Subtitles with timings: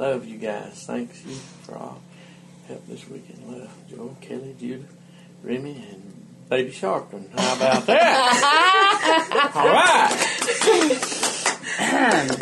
[0.00, 0.82] Love you guys.
[0.86, 2.00] Thanks you for all
[2.66, 3.46] help this weekend.
[3.46, 4.86] Love Joel, Kelly, Judah,
[5.42, 7.28] Remy, and Baby Sharpton.
[7.38, 9.52] How about that?
[9.54, 10.16] all right.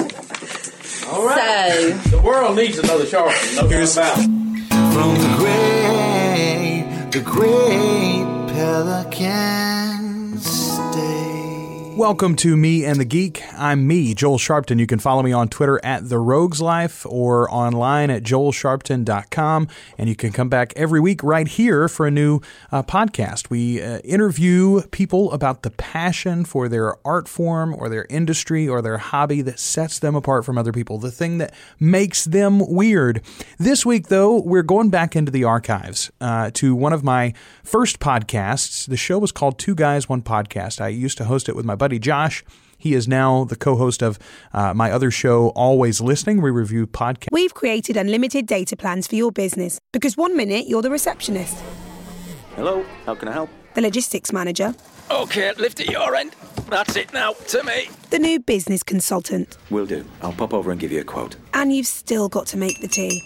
[1.09, 1.99] All right.
[2.05, 3.56] So, The world needs another Sharpton.
[3.56, 4.15] No doubt about.
[4.93, 10.08] From the great, the great Pelican State.
[11.99, 13.42] Welcome to Me and the Geek.
[13.54, 14.78] I'm me, Joel Sharpton.
[14.78, 19.66] You can follow me on Twitter at The Rogues Life or online at joelsharpton.com.
[19.98, 22.40] And you can come back every week right here for a new
[22.70, 23.50] uh, podcast.
[23.50, 28.80] We uh, interview people about the passion for their art form or their industry or
[28.80, 33.23] their hobby that sets them apart from other people, the thing that makes them weird.
[33.59, 37.34] This week, though, we're going back into the archives uh, to one of my
[37.65, 38.87] first podcasts.
[38.87, 40.80] The show was called Two Guys, One Podcast.
[40.80, 42.45] I used to host it with my buddy Josh.
[42.77, 44.19] He is now the co host of
[44.52, 46.42] uh, my other show, Always Listening.
[46.42, 47.29] We review podcasts.
[47.33, 51.57] We've created unlimited data plans for your business because one minute you're the receptionist,
[52.57, 53.51] Hello, how can I help?
[53.74, 54.74] the logistics manager,
[55.10, 56.35] Okay, lift at your end.
[56.68, 57.88] That's it now, to me.
[58.10, 60.05] the new business consultant, Will do.
[60.21, 61.37] I'll pop over and give you a quote.
[61.55, 63.23] and you've still got to make the tea.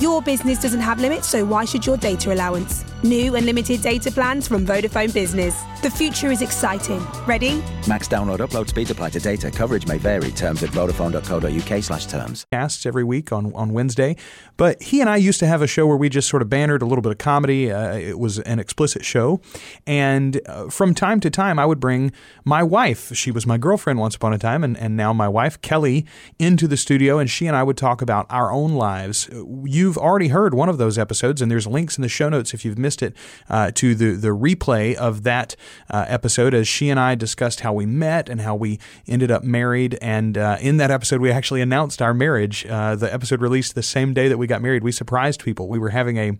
[0.00, 2.84] Your business doesn't have limits, so why should your data allowance?
[3.04, 5.62] New unlimited data plans from Vodafone Business.
[5.82, 6.98] The future is exciting.
[7.26, 7.62] Ready?
[7.86, 9.52] Max download upload speeds apply to data.
[9.52, 10.32] Coverage may vary.
[10.32, 12.44] Terms at vodafone.co.uk slash terms.
[12.52, 14.16] podcasts every week on, on Wednesday.
[14.56, 16.82] But he and I used to have a show where we just sort of bantered
[16.82, 17.70] a little bit of comedy.
[17.70, 19.40] Uh, it was an explicit show.
[19.86, 22.10] And uh, from time to time, I would bring
[22.44, 23.14] my wife.
[23.14, 26.04] She was my girlfriend once upon a time, and, and now my wife, Kelly,
[26.40, 27.20] into the studio.
[27.20, 29.30] And she and I would talk about our own lives.
[29.64, 32.64] You've already heard one of those episodes, and there's links in the show notes if
[32.64, 33.14] you've missed it
[33.48, 35.56] uh, to the, the replay of that
[35.90, 39.44] uh, episode as she and I discussed how we met and how we ended up
[39.44, 39.98] married.
[40.00, 42.66] And uh, in that episode, we actually announced our marriage.
[42.66, 44.82] Uh, the episode released the same day that we got married.
[44.82, 45.68] We surprised people.
[45.68, 46.38] We were having a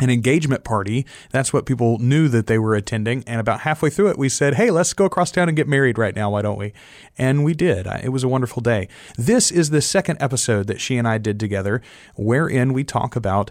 [0.00, 1.06] an engagement party.
[1.30, 3.22] That's what people knew that they were attending.
[3.26, 5.98] And about halfway through it, we said, Hey, let's go across town and get married
[5.98, 6.30] right now.
[6.30, 6.72] Why don't we?
[7.18, 7.86] And we did.
[8.02, 8.88] It was a wonderful day.
[9.16, 11.82] This is the second episode that she and I did together,
[12.16, 13.50] wherein we talk about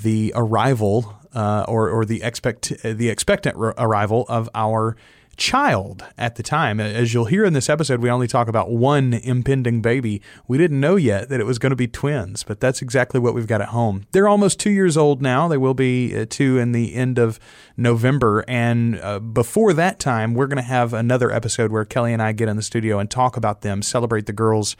[0.00, 4.96] the arrival uh, or, or the expect the expectant r- arrival of our
[5.36, 6.78] child at the time.
[6.78, 10.20] As you'll hear in this episode, we only talk about one impending baby.
[10.46, 13.34] We didn't know yet that it was going to be twins, but that's exactly what
[13.34, 14.06] we've got at home.
[14.12, 15.48] They're almost two years old now.
[15.48, 17.40] They will be uh, two in the end of
[17.76, 18.44] November.
[18.46, 22.32] And uh, before that time, we're going to have another episode where Kelly and I
[22.32, 24.76] get in the studio and talk about them, celebrate the girls'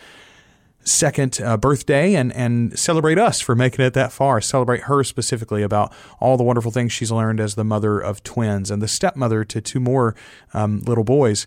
[0.85, 4.41] second uh, birthday and, and celebrate us for making it that far.
[4.41, 8.71] Celebrate her specifically about all the wonderful things she's learned as the mother of twins
[8.71, 10.15] and the stepmother to two more
[10.55, 11.47] um, little boys.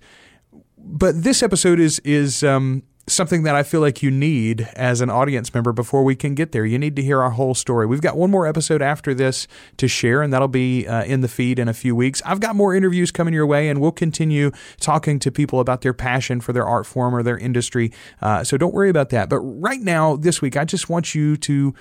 [0.78, 5.12] But this episode is is um, something that I feel like you need as an
[5.12, 6.66] audience member before we can get there.
[6.66, 7.86] You need to hear our whole story.
[7.86, 11.28] We've got one more episode after this to share, and that'll be uh, in the
[11.28, 12.22] feed in a few weeks.
[12.26, 15.94] I've got more interviews coming your way, and we'll continue talking to people about their
[15.94, 17.92] passion for their art form or their industry.
[18.22, 19.30] Uh, so don't worry about that.
[19.30, 21.76] But right now, this week, I just want you to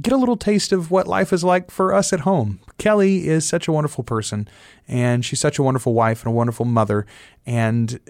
[0.00, 2.60] get a little taste of what life is like for us at home.
[2.78, 4.48] Kelly is such a wonderful person,
[4.88, 7.06] and she's such a wonderful wife and a wonderful mother.
[7.46, 8.00] And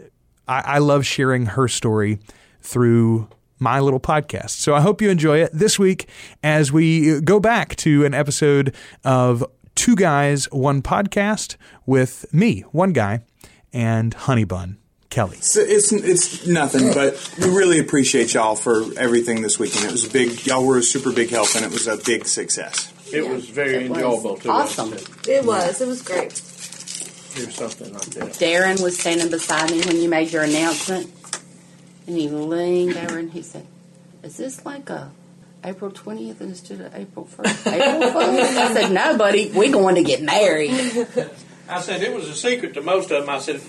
[0.49, 2.19] I, I love sharing her story
[2.61, 3.29] through
[3.59, 4.51] my little podcast.
[4.51, 6.09] So I hope you enjoy it this week
[6.43, 9.45] as we go back to an episode of
[9.75, 13.21] Two Guys, One Podcast with me, one guy,
[13.73, 14.79] and Honey Bun,
[15.11, 15.37] Kelly.
[15.41, 19.85] So it's it's nothing, but we really appreciate y'all for everything this weekend.
[19.87, 20.47] It was a big.
[20.47, 22.93] Y'all were a super big help, and it was a big success.
[23.13, 24.93] It was very It was enjoyable to awesome.
[24.93, 25.81] us It was.
[25.81, 26.41] It was great.
[27.39, 28.33] To do something like that.
[28.35, 31.11] Darren was standing beside me when you made your announcement,
[32.07, 33.67] and he leaned over and he said,
[34.23, 35.11] "Is this like a
[35.65, 37.67] April twentieth instead of April first?
[37.67, 40.71] April Fool's?" I said, "No, buddy, we're going to get married."
[41.69, 43.29] I said it was a secret to most of them.
[43.29, 43.61] I said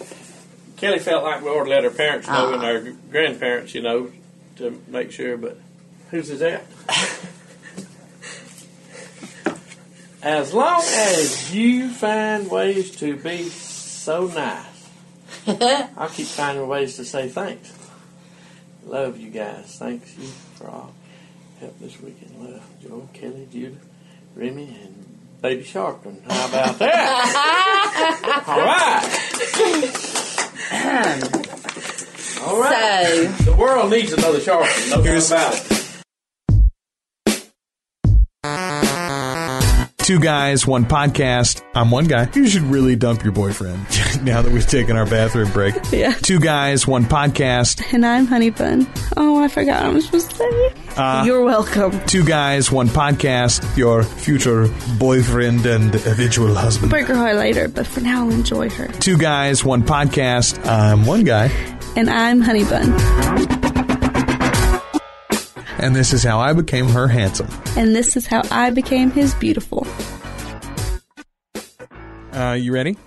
[0.78, 2.54] Kelly felt like we ought to let her parents know ah.
[2.54, 2.80] and our
[3.12, 4.12] grandparents, you know,
[4.58, 5.38] to make sure.
[5.38, 5.58] But
[6.12, 6.64] whose is that?
[10.22, 14.90] as long as you find ways to be so nice,
[15.98, 17.74] I'll keep finding ways to say thanks.
[18.86, 19.78] Love you guys.
[19.78, 20.94] Thanks you for all
[21.60, 22.36] help this weekend.
[22.42, 23.78] Love Joel, Kelly, Judah,
[24.36, 25.06] Remy, and
[25.42, 26.22] Baby Sharpton.
[26.30, 28.44] How about that?
[28.48, 29.06] all right.
[32.42, 33.06] All right.
[33.06, 34.92] So The world needs another Sharpton.
[34.92, 35.79] No doubt about it.
[40.10, 41.62] Two guys, one podcast.
[41.76, 42.28] I'm one guy.
[42.34, 43.78] You should really dump your boyfriend
[44.24, 45.76] now that we've taken our bathroom break.
[45.92, 46.14] Yeah.
[46.14, 47.94] Two guys, one podcast.
[47.94, 48.92] And I'm Honey Bun.
[49.18, 50.74] Oh, I forgot what I was supposed to say.
[50.98, 52.04] Uh, You're welcome.
[52.08, 53.78] Two guys, one podcast.
[53.78, 54.68] Your future
[54.98, 56.90] boyfriend and eventual husband.
[56.90, 58.88] Break her heart later, but for now, I'll enjoy her.
[58.88, 60.66] Two guys, one podcast.
[60.66, 61.52] I'm one guy.
[61.96, 63.60] And I'm Honey Bun.
[65.80, 67.48] And this is how I became her handsome.
[67.78, 69.88] And this is how I became his beautiful.
[72.34, 72.98] Uh, you ready?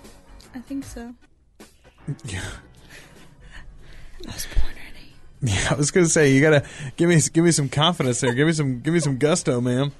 [0.55, 1.15] I think so.
[2.25, 2.41] Yeah.
[4.27, 5.13] I was born ready.
[5.43, 6.65] Yeah, I was gonna say you gotta
[6.97, 8.33] give me give me some confidence there.
[8.33, 9.93] Give me some give me some gusto, ma'am.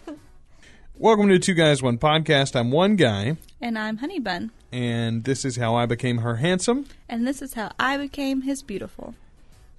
[0.97, 2.55] Welcome to Two Guys One Podcast.
[2.59, 4.51] I'm one guy, And I'm Honey Bun.
[4.71, 6.87] and this is how I became her handsome.
[7.09, 9.15] And this is how I became his beautiful.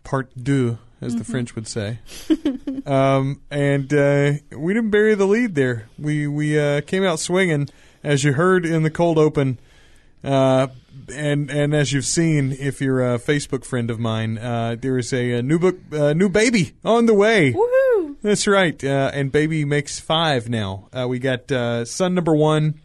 [0.04, 1.32] Part deux, as the Mhm.
[1.32, 2.00] French would say.
[2.86, 5.88] um, and uh, we didn't bury the lead there.
[6.00, 7.70] We we uh, came out swinging,
[8.04, 9.60] as you heard in the cold open.
[10.24, 10.68] Uh,
[11.14, 15.12] and and as you've seen, if you're a Facebook friend of mine, uh, there is
[15.14, 17.52] a, a new book, uh, new baby on the way.
[17.54, 18.16] Woohoo!
[18.22, 18.82] That's right.
[18.82, 20.88] Uh, and baby makes five now.
[20.94, 22.76] Uh, we got uh, son number one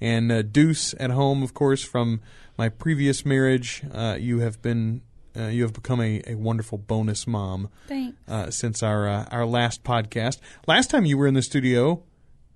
[0.00, 2.20] and uh, Deuce at home, of course, from
[2.56, 3.82] my previous marriage.
[3.92, 5.02] Uh, you have been.
[5.36, 8.16] Uh, you have become a, a wonderful bonus mom Thanks.
[8.28, 10.38] uh, since our uh, our last podcast.
[10.66, 12.02] Last time you were in the studio,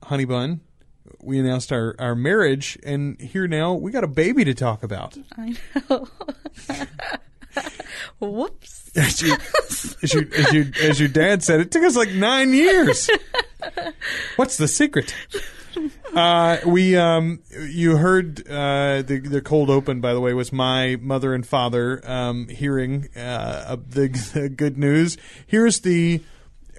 [0.04, 0.60] Honey Bun,
[1.22, 5.16] we announced our, our marriage, and here now we got a baby to talk about.
[5.36, 5.56] I
[5.88, 6.08] know.
[8.20, 8.90] Whoops.
[8.96, 9.34] As, you,
[10.02, 13.08] as, you, as, you, as your dad said, it took us like nine years.
[14.36, 15.14] What's the secret?
[16.14, 20.00] Uh, we um, you heard uh, the the cold open.
[20.00, 25.16] By the way, was my mother and father um, hearing uh, the, the good news.
[25.46, 26.22] Here's the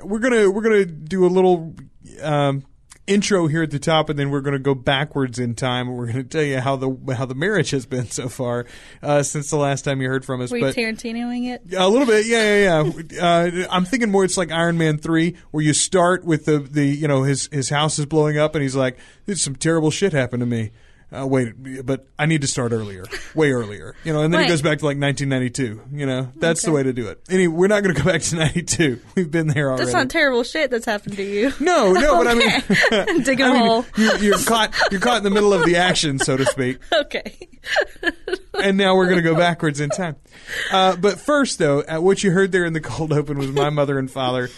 [0.03, 1.75] we're gonna we're gonna do a little
[2.21, 2.63] um,
[3.07, 5.88] intro here at the top, and then we're gonna go backwards in time.
[5.88, 8.65] and We're gonna tell you how the how the marriage has been so far
[9.01, 10.51] uh, since the last time you heard from us.
[10.51, 11.74] Were but Tarantinoing it?
[11.75, 13.24] a little bit, yeah, yeah, yeah.
[13.24, 14.24] Uh, I'm thinking more.
[14.24, 17.69] It's like Iron Man three, where you start with the the you know his his
[17.69, 20.71] house is blowing up, and he's like, "There's some terrible shit happened to me."
[21.13, 23.04] Uh, wait, but I need to start earlier,
[23.36, 24.22] way earlier, you know.
[24.22, 24.46] And then Right.
[24.48, 25.81] it goes back to like 1992.
[25.92, 27.19] You know, that's the way to do it.
[27.30, 29.02] Anyway, we're not going to go back to 92.
[29.16, 29.84] We've been there already.
[29.84, 31.52] That's not terrible shit that's happened to you.
[31.60, 33.86] no, no, but I mean, Digging I a mean, hole.
[33.98, 34.74] You're, you're caught.
[34.90, 36.80] You're caught in the middle of the action, so to speak.
[36.94, 37.50] Okay.
[38.62, 40.16] and now we're going to go backwards in time.
[40.72, 43.69] Uh, but first, though, uh, what you heard there in the cold open was my
[43.69, 44.50] mother and father.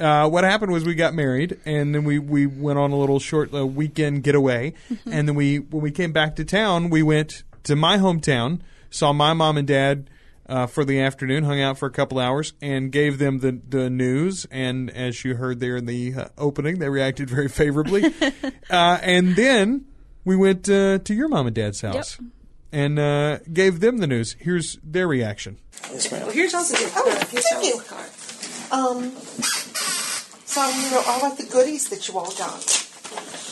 [0.00, 3.18] Uh, what happened was we got married, and then we, we went on a little
[3.18, 4.72] short uh, weekend getaway,
[5.06, 8.60] and then we when we came back to town, we went to my hometown,
[8.90, 10.08] saw my mom and dad
[10.48, 13.90] uh, for the afternoon, hung out for a couple hours, and gave them the the
[13.90, 14.46] news.
[14.50, 18.04] And as you heard there in the uh, opening, they reacted very favorably.
[18.70, 19.86] uh, and then
[20.24, 22.18] we went uh, to your mom and dad's house
[22.72, 24.36] and uh, gave them the news.
[24.38, 25.58] Here's their reaction.
[25.90, 26.22] Yes, ma'am.
[26.22, 28.19] Well, here's also the oh, thank you.
[28.72, 29.10] Um,
[30.46, 32.60] so you know all like the goodies that you all got.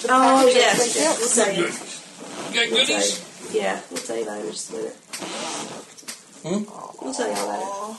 [0.03, 1.19] The Oh, packages, yes, thank yes, you.
[1.19, 1.69] we'll tell you.
[2.55, 3.19] Got We'll goodies?
[3.19, 3.57] tell.
[3.57, 4.51] Yeah, we'll tell you later.
[4.51, 4.97] Just a minute.
[6.43, 6.63] Hmm?
[7.05, 7.99] We'll tell you all later.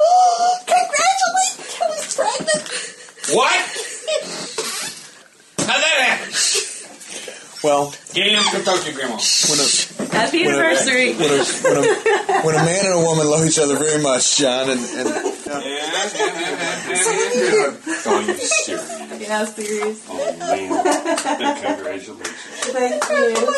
[0.00, 1.76] Oh, congratulations!
[1.78, 2.64] Kelly's pregnant.
[3.34, 3.58] What?
[5.66, 6.32] How'd that happen?
[7.64, 9.16] Well, Damn, come talk to your grandma.
[9.18, 9.62] when a,
[10.16, 11.14] Happy when a- anniversary.
[11.14, 11.80] when a, when, a,
[12.46, 15.08] when a man and a woman love each other very much, John, and, and
[18.10, 19.20] Oh, you serious?
[19.20, 20.06] Yeah, serious.
[20.08, 20.68] Oh, man.
[21.54, 22.18] Congratulations.
[22.70, 23.54] Thank you.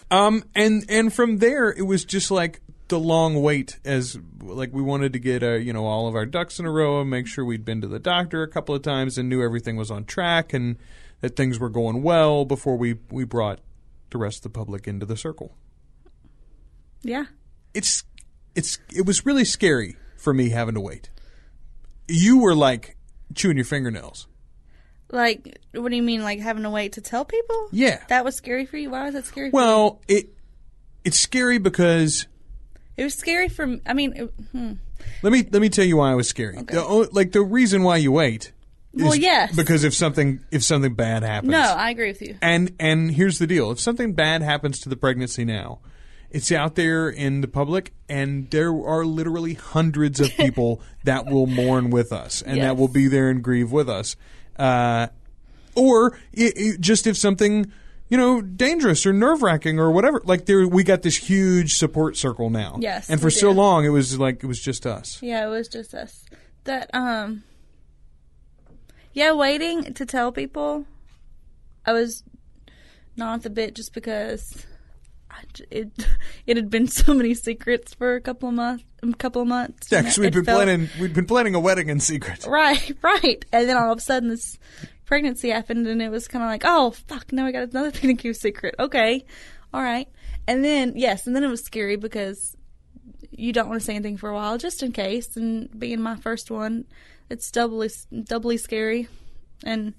[0.10, 4.80] Um, and and from there, it was just like the long wait as like we
[4.80, 7.26] wanted to get uh, you know all of our ducks in a row and make
[7.26, 10.06] sure we'd been to the doctor a couple of times and knew everything was on
[10.06, 10.78] track and
[11.20, 13.60] that things were going well before we we brought
[14.10, 15.54] the rest of the public into the circle.
[17.02, 17.26] Yeah.
[17.74, 18.04] It's
[18.54, 21.10] it's it was really scary for me having to wait.
[22.08, 22.96] You were like
[23.34, 24.26] chewing your fingernails.
[25.10, 27.68] Like, what do you mean, like having to wait to tell people?
[27.72, 28.02] Yeah.
[28.08, 28.90] That was scary for you?
[28.90, 29.64] Why was that scary for you?
[29.64, 30.30] Well, it
[31.04, 32.26] it's scary because?
[32.96, 34.72] It was scary for I mean, it, hmm.
[35.22, 36.60] let me let me tell you why it was scary.
[36.62, 38.52] The like the reason why you wait.
[39.04, 39.54] Well, yes.
[39.54, 41.52] Because if something if something bad happens.
[41.52, 42.36] No, I agree with you.
[42.42, 45.80] And and here's the deal: if something bad happens to the pregnancy now,
[46.30, 51.46] it's out there in the public, and there are literally hundreds of people that will
[51.46, 54.16] mourn with us, and that will be there and grieve with us.
[54.56, 55.08] Uh,
[55.74, 57.70] or i i just if something
[58.08, 62.16] you know dangerous or nerve wracking or whatever, like there we got this huge support
[62.16, 62.76] circle now.
[62.80, 65.22] Yes, and for so long it was like it was just us.
[65.22, 66.24] Yeah, it was just us.
[66.64, 67.44] That um
[69.18, 70.86] Yeah, waiting to tell people
[71.84, 72.22] I was
[73.16, 74.64] not the bit just because
[75.28, 75.90] I it
[76.46, 78.84] it had been so many secrets for a couple of months.
[79.02, 79.90] A couple of months.
[79.90, 82.46] Yeah, because we'd it been felt- planning we'd been planning a wedding in secret.
[82.46, 83.44] Right, right.
[83.52, 84.56] And then all of a sudden this
[85.04, 88.16] pregnancy happened and it was kind of like, oh, fuck, now I got another thing
[88.16, 88.76] to keep secret.
[88.78, 89.24] Okay.
[89.74, 90.06] All right.
[90.46, 92.56] And then, yes, and then it was scary because
[93.32, 95.36] you don't want to say anything for a while just in case.
[95.36, 96.84] And being my first one,
[97.30, 97.90] it's doubly,
[98.24, 99.08] doubly scary.
[99.64, 99.94] And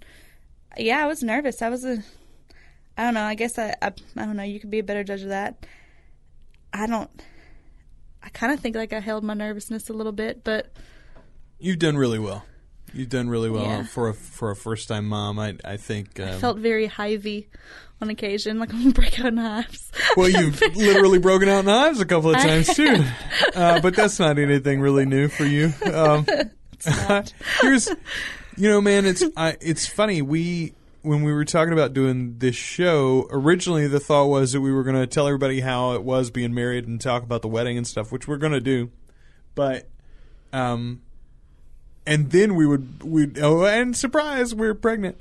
[0.77, 1.61] yeah, I was nervous.
[1.61, 2.03] I was a,
[2.97, 5.03] I don't know, I guess I, I, I don't know, you could be a better
[5.03, 5.65] judge of that.
[6.73, 7.09] I don't,
[8.23, 10.71] I kind of think like I held my nervousness a little bit, but
[11.59, 12.45] You've done really well.
[12.93, 13.83] You've done really well Yeah.
[13.83, 15.37] for a for a first time mom.
[15.37, 16.19] I I think.
[16.19, 17.47] Um, I felt very hivey
[18.01, 19.91] on occasion, like I'm gonna break out knives.
[20.17, 23.03] well, you've literally broken out knives a couple of times too,
[23.55, 25.71] uh, but that's not anything really new for you.
[25.93, 26.25] Um,
[27.61, 27.89] here's,
[28.57, 30.21] you know, man, it's I, it's funny.
[30.21, 34.71] We when we were talking about doing this show, originally the thought was that we
[34.71, 37.77] were going to tell everybody how it was being married and talk about the wedding
[37.77, 38.91] and stuff, which we're going to do,
[39.55, 39.87] but
[40.51, 41.01] um,
[42.05, 45.17] and then we would we oh and surprise we're pregnant.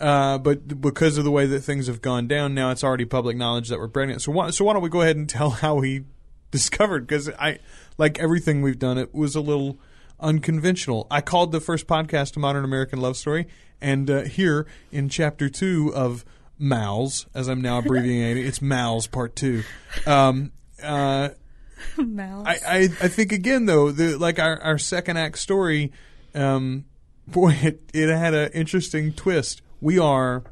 [0.00, 3.36] Uh, but because of the way that things have gone down, now it's already public
[3.36, 4.20] knowledge that we're pregnant.
[4.20, 6.04] So why, so why don't we go ahead and tell how we
[6.50, 7.06] discovered?
[7.06, 7.60] Because I,
[7.98, 9.78] like everything we've done, it was a little
[10.20, 11.06] unconventional.
[11.10, 13.46] I called the first podcast a modern American love story,
[13.80, 16.24] and uh, here in chapter two of
[16.58, 19.64] Mal's, as I'm now abbreviating, it's Mal's part two.
[20.06, 20.52] Um,
[20.82, 21.30] uh,
[21.96, 22.46] Mouse.
[22.46, 25.92] I, I, I think again though, the like our, our second act story,
[26.34, 26.84] um,
[27.26, 29.62] boy, it, it had an interesting twist.
[29.80, 30.44] We are,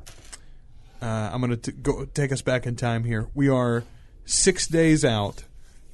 [1.00, 3.28] uh, I'm going to go take us back in time here.
[3.34, 3.84] We are
[4.24, 5.44] six days out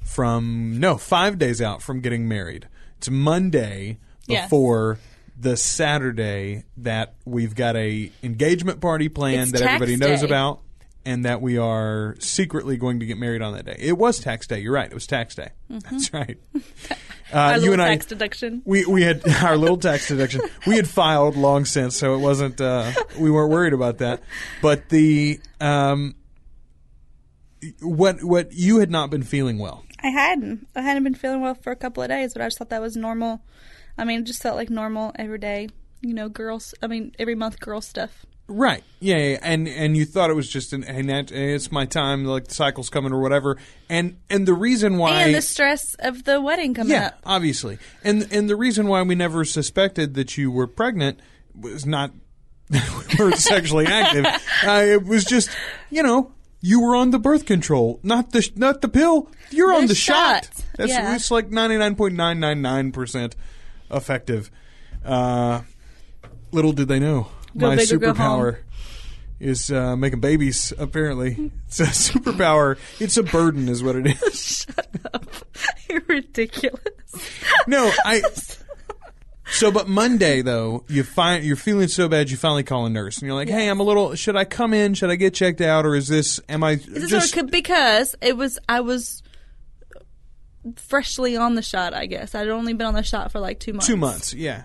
[0.03, 2.69] from no five days out from getting married.
[2.99, 4.47] It's Monday Yes.
[4.47, 4.99] before
[5.39, 10.27] the Saturday that we've got a engagement party planned It's that everybody knows day.
[10.27, 10.61] about
[11.05, 13.77] and that we are secretly going to get married on that day.
[13.79, 14.59] It was tax day.
[14.59, 14.91] You're right.
[14.91, 15.51] It was tax day.
[15.69, 16.39] That's right.
[17.33, 17.39] Uh, Mm-hmm.
[17.39, 18.63] Our you little and I, tax deduction.
[18.65, 20.43] we we had our little tax deduction.
[20.65, 22.61] We had filed long since, so it wasn't.
[22.61, 24.23] Uh, we weren't worried about that.
[24.63, 26.15] But the um,
[27.81, 29.85] what what you had not been feeling well.
[30.07, 30.69] I hadn't.
[30.77, 32.81] I hadn't been feeling well for a couple of days, but I just thought that
[32.81, 33.43] was normal.
[33.99, 35.69] I mean, it just felt like normal every day.
[36.01, 36.75] You know, girls.
[36.81, 38.25] I mean, every month, girl stuff.
[38.47, 38.85] Right.
[39.01, 42.25] Yeah, yeah, and and you thought it was just an and that, it's my time,
[42.25, 43.59] like the cycle's coming or whatever.
[43.89, 47.19] And and the reason why and the stress of the wedding coming yeah, up.
[47.27, 47.79] obviously.
[48.05, 51.19] And and the reason why we never suspected that you were pregnant
[51.59, 52.13] was not
[52.71, 54.27] we were sexually active.
[54.67, 55.51] Uh, it was just,
[55.91, 56.33] you know,
[56.67, 59.31] you were on the birth control, not the not the pill.
[59.51, 60.45] You're on The the shot.
[60.47, 61.15] shot, That's yeah.
[61.15, 63.37] it's like ninety nine point nine nine nine percent
[63.91, 64.51] effective.
[65.05, 65.63] Uh,
[66.51, 68.59] little did they know, Go my big or go superpower
[69.39, 70.73] is uh, making babies.
[70.77, 72.79] Apparently, it's a superpower.
[72.99, 74.67] It's a burden, is what it is.
[74.75, 75.27] Shut up!
[75.89, 76.81] You're ridiculous.
[77.69, 78.23] No, I.
[79.49, 83.19] So, but Monday though, you find you're feeling so bad, you finally call a nurse,
[83.19, 84.15] and you're like, "Hey, I'm a little.
[84.17, 84.95] Should I come in?
[84.95, 86.41] Should I get checked out, or is this?
[86.49, 87.33] Am I Is this just?
[87.33, 89.23] sort of- because it was I was
[90.77, 91.95] freshly on the shot.
[91.95, 93.87] I guess I'd only been on the shot for like two months.
[93.87, 94.65] Two months, yeah,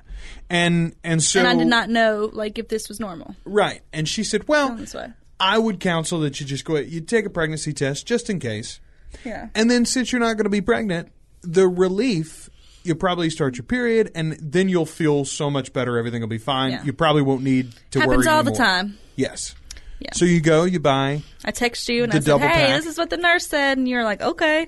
[0.50, 3.36] and and so and I did not know like if this was normal.
[3.46, 3.82] right.
[3.94, 5.10] And she said, "Well, this way.
[5.40, 6.78] I would counsel that you just go.
[6.78, 8.80] You take a pregnancy test just in case,
[9.26, 9.50] Yeah.
[9.56, 11.12] and then since you're not going to be pregnant,
[11.44, 12.50] the relief."
[12.84, 15.98] You'll probably start your period, and then you'll feel so much better.
[15.98, 16.72] Everything will be fine.
[16.72, 16.84] Yeah.
[16.84, 18.98] You probably won't need to Happens worry all the time.
[19.16, 19.56] Yes.
[20.00, 20.14] Yeah.
[20.14, 22.70] So you go, you buy, I text you and I said, "Hey, pack.
[22.70, 24.62] this is what the nurse said," and you're like, "Okay,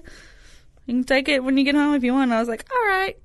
[0.85, 2.65] you can take it when you get home if you want." And I was like,
[2.71, 3.17] "All right."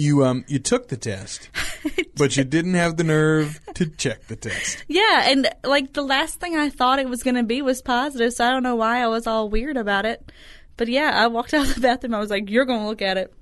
[0.00, 1.50] you um you took the test,
[2.16, 4.84] but you didn't have the nerve to check the test.
[4.88, 8.32] Yeah, and like the last thing I thought it was going to be was positive,
[8.32, 10.32] so I don't know why I was all weird about it.
[10.76, 12.14] But yeah, I walked out of the bathroom.
[12.14, 13.32] I was like, "You're going to look at it."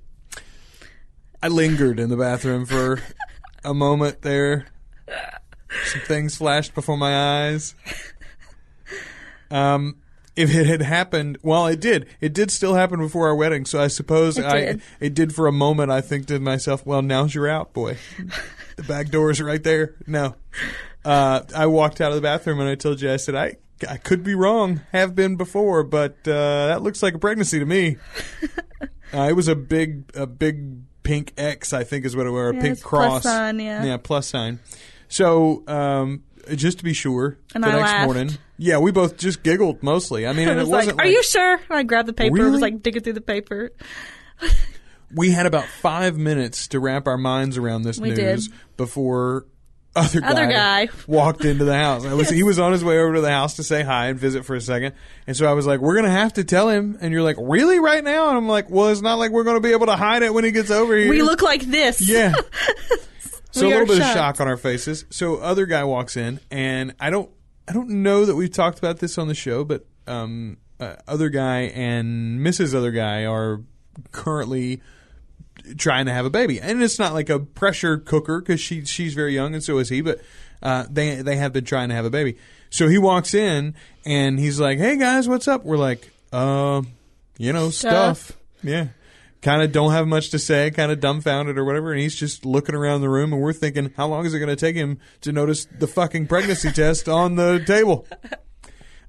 [1.41, 2.99] I lingered in the bathroom for
[3.63, 4.67] a moment there.
[5.85, 7.75] Some things flashed before my eyes.
[9.51, 9.97] Um,
[10.35, 12.07] if it had happened, well, it did.
[12.21, 14.81] It did still happen before our wedding, so I suppose It I did.
[14.99, 15.91] it did for a moment.
[15.91, 17.97] I think to myself, well, now's your out, boy.
[18.75, 19.95] the back door is right there.
[20.07, 20.35] No,
[21.05, 23.55] uh, I walked out of the bathroom and I told you, I said, I
[23.89, 27.65] I could be wrong, have been before, but uh, that looks like a pregnancy to
[27.65, 27.97] me.
[29.11, 32.55] Uh, it was a big, a big pink X, I think is what it was,
[32.55, 33.23] a pink cross.
[33.23, 33.83] sign, yeah.
[33.83, 34.59] yeah, plus sign.
[35.07, 36.23] So, um,
[36.55, 38.05] just to be sure, And the I next laughed.
[38.05, 40.25] morning, yeah, we both just giggled mostly.
[40.27, 42.07] I mean, I and it was like, wasn't "Are like you sure?" And I grabbed
[42.07, 42.35] the paper.
[42.35, 42.51] Really?
[42.51, 43.71] Was like digging through the paper.
[45.13, 48.53] we had about five minutes to wrap our minds around this We news did.
[48.77, 49.45] before
[49.95, 50.89] other guy, Other guy.
[51.07, 52.05] walked into the house.
[52.05, 54.19] I was, he was on his way over to the house to say hi and
[54.19, 54.93] visit for a second.
[55.27, 56.97] And so I was like, we're going to have to tell him.
[57.01, 58.29] And you're like, really right now?
[58.29, 60.33] And I'm like, well, it's not like we're going to be able to hide it
[60.33, 61.09] when he gets over here.
[61.09, 62.07] We look like this.
[62.07, 62.33] Yeah.
[63.51, 65.05] So We a little bit of shock on our faces.
[65.09, 67.31] So other guy walks in, and I don't,
[67.67, 71.29] I don't know that we've talked about this on the show, but um, uh, other
[71.29, 72.75] guy and Mrs.
[72.75, 73.61] Other guy are
[74.11, 74.81] currently
[75.77, 79.13] trying to have a baby, and it's not like a pressure cooker because she she's
[79.13, 80.21] very young and so is he, but
[80.61, 82.37] uh, they they have been trying to have a baby.
[82.69, 86.81] So he walks in and he's like, "Hey guys, what's up?" We're like, "Uh,
[87.37, 88.37] you know, stuff." Stuff.
[88.63, 88.87] Yeah.
[89.41, 92.45] Kind of don't have much to say, kind of dumbfounded or whatever, and he's just
[92.45, 94.99] looking around the room, and we're thinking, how long is it going to take him
[95.21, 98.05] to notice the fucking pregnancy test on the table?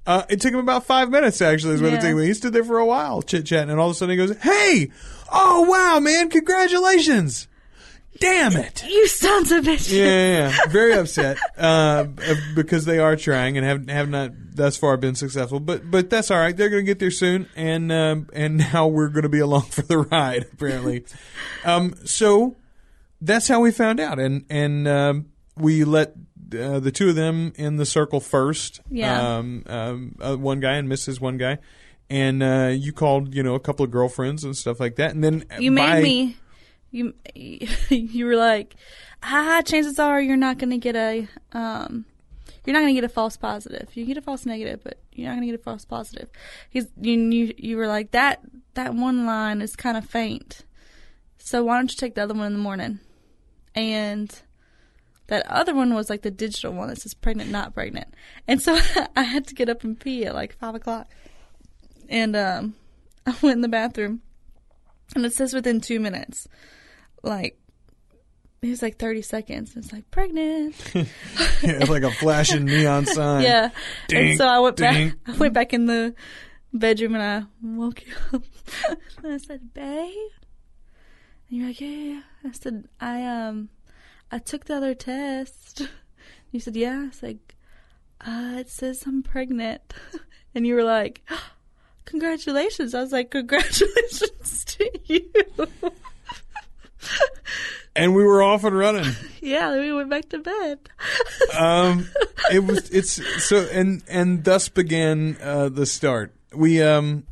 [0.07, 1.99] Uh, it took him about five minutes, actually, is what it Yeah.
[2.01, 2.25] took him.
[2.25, 4.35] He stood there for a while, chit chatting, and all of a sudden he goes,
[4.37, 4.89] "Hey,
[5.31, 7.47] oh wow, man, congratulations!
[8.19, 9.91] Damn it!" You sons of bitches.
[9.93, 10.71] Yeah, yeah, yeah.
[10.71, 12.05] very upset uh,
[12.55, 15.59] because they are trying and have have not thus far been successful.
[15.59, 16.55] But but that's all right.
[16.57, 19.63] They're going to get there soon, and um, and now we're going to be along
[19.63, 21.05] for the ride apparently.
[21.63, 22.57] um, so
[23.21, 26.13] that's how we found out, and and um, we let.
[26.53, 28.81] Uh, the two of them in the circle first.
[28.89, 29.37] Yeah.
[29.37, 31.21] Um, um, uh, one guy and Mrs.
[31.21, 31.59] One guy,
[32.09, 35.23] and uh, you called, you know, a couple of girlfriends and stuff like that, and
[35.23, 36.37] then You made me.
[36.91, 37.13] You
[37.89, 38.75] you were like,
[39.23, 42.05] ah, chances are you're not going to get a um,
[42.65, 43.89] you're not going to get a false positive.
[43.95, 46.29] You get a false negative, but you're not going to get a false positive.
[46.69, 48.41] He's you you you were like that
[48.73, 50.61] that one line is kind of faint.
[51.37, 52.99] So why don't you take the other one in the morning?
[53.73, 54.37] And
[55.31, 58.13] that other one was like the digital one that says pregnant, not pregnant.
[58.49, 58.77] And so
[59.15, 61.07] I had to get up and pee at like five o'clock.
[62.09, 62.75] And um,
[63.25, 64.23] I went in the bathroom
[65.15, 66.49] and it says within two minutes.
[67.23, 67.57] Like,
[68.61, 69.77] it was like 30 seconds.
[69.77, 70.75] It's like, pregnant.
[71.63, 73.43] Yeah, like a flashing neon sign.
[73.43, 73.69] yeah.
[74.07, 76.13] Ding, and so I went back, I went back in the
[76.73, 78.43] bedroom and I woke you up.
[79.23, 80.11] and I said, babe.
[81.49, 82.21] And you're like, yeah, yeah, yeah.
[82.49, 83.69] I said, I, um,
[84.31, 85.81] I took the other test.
[86.53, 87.03] You said, yeah.
[87.03, 87.55] I was like,
[88.19, 89.93] uh, it says I'm pregnant.
[90.53, 91.21] And you were like,
[92.05, 92.93] congratulations.
[92.93, 95.31] I was like, congratulations to you.
[97.95, 99.09] and we were off and running.
[99.41, 100.79] yeah, then we went back to bed.
[101.57, 102.07] Um,
[102.51, 106.33] it was it's so and and thus began uh, the start.
[106.53, 107.23] We um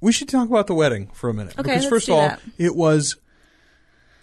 [0.00, 2.40] we should talk about the wedding for a minute Okay, because first of all, that.
[2.58, 3.16] it was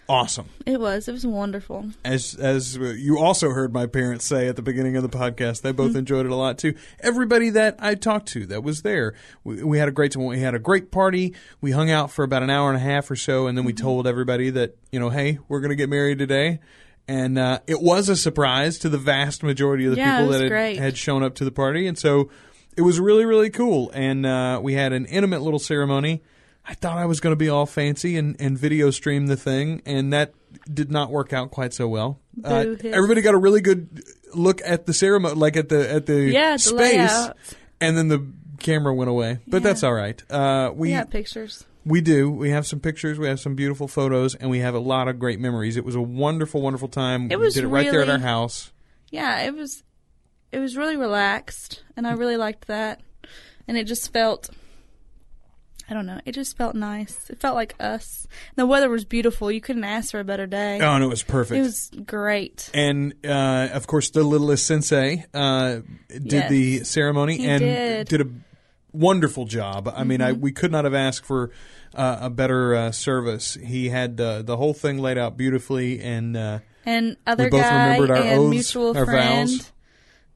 [0.08, 0.48] awesome.
[0.66, 1.08] It was.
[1.08, 1.86] It was wonderful.
[2.04, 5.72] As as you also heard my parents say at the beginning of the podcast, they
[5.72, 5.96] both Mhm.
[5.98, 6.74] enjoyed it a lot too.
[7.00, 10.54] Everybody that I talked to that was there, we, we had a great we had
[10.54, 11.34] a great party.
[11.60, 13.72] We hung out for about an hour and a half or so, and then we
[13.72, 16.60] told everybody that you know, hey, we're going to get married today.
[17.10, 20.50] And uh, it was a surprise to the vast majority of the Yeah, people that
[20.52, 22.28] had, had shown up to the party, and so
[22.76, 23.90] it was really really cool.
[23.94, 26.22] And uh, we had an intimate little ceremony.
[26.70, 29.80] I thought I was going to be all fancy and, and video stream the thing,
[29.86, 30.34] and that
[30.72, 32.20] did not work out quite so well.
[32.44, 34.02] Uh, everybody got a really good
[34.34, 37.36] look at the ceremony, like at the at the Yeah, space, layout.
[37.80, 38.26] and then the
[38.58, 39.38] camera went away.
[39.46, 40.22] But that's all right.
[40.30, 41.64] Uh, we We got pictures.
[41.86, 42.30] we do.
[42.30, 43.18] We have some pictures.
[43.18, 45.78] We have some beautiful photos, and we have a lot of great memories.
[45.78, 47.30] It was a wonderful, wonderful time.
[47.32, 48.72] It we was did it right there at our house.
[49.10, 49.82] Yeah, it was.
[50.52, 53.00] It was really relaxed, and I really liked that.
[53.66, 54.50] And it just felt.
[55.90, 56.20] I don't know.
[56.26, 57.30] It just felt nice.
[57.30, 58.26] It felt like us.
[58.56, 59.50] The weather was beautiful.
[59.50, 60.78] You couldn't ask for a better day.
[60.82, 61.58] Oh, and it was perfect.
[61.58, 62.68] It was great.
[62.74, 66.50] And uh, of course, the littlest sensei uh, did Yes.
[66.50, 67.60] the ceremony He and
[68.08, 68.20] did.
[68.20, 68.26] a
[68.92, 69.90] wonderful job.
[69.94, 70.40] I mean, I, Mhm.
[70.40, 71.50] we could not have asked for
[71.94, 73.54] uh, a better uh, service.
[73.54, 77.62] He had uh, the whole thing laid out beautifully, and uh, And other we both
[77.62, 79.72] guy remembered our and oaths, mutual our friend vows.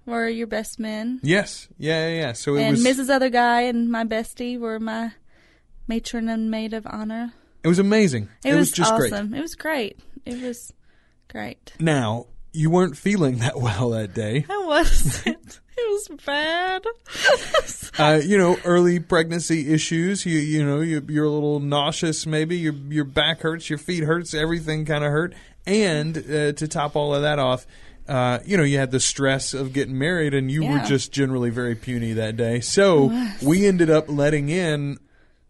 [0.06, 1.20] were your best men.
[1.22, 2.20] Yes, yeah, yeah.
[2.20, 2.32] yeah.
[2.32, 3.10] So it and was Mrs.
[3.10, 5.12] Other Guy and my bestie were my
[5.88, 7.32] matron and maid of honor.
[7.62, 8.28] it was amazing.
[8.44, 9.12] It, was, just great.
[9.12, 9.34] awesome.
[9.34, 9.98] It was great.
[10.24, 10.72] It was
[11.28, 11.72] great.
[11.80, 14.44] Now you weren't feeling that well that day.
[14.48, 15.60] I wasn't.
[15.76, 16.84] it was bad.
[17.98, 20.24] uh, you know, early pregnancy issues.
[20.26, 22.26] You you know, you, you're a little nauseous.
[22.26, 25.34] Maybe your your back hurts, your feet hurts, everything kind of hurt.
[25.66, 27.66] And uh, to top all of that off,
[28.08, 31.50] uh, you know, you had the stress of getting married, and you were just generally
[31.50, 32.60] very puny that day.
[32.60, 34.98] So we ended up letting in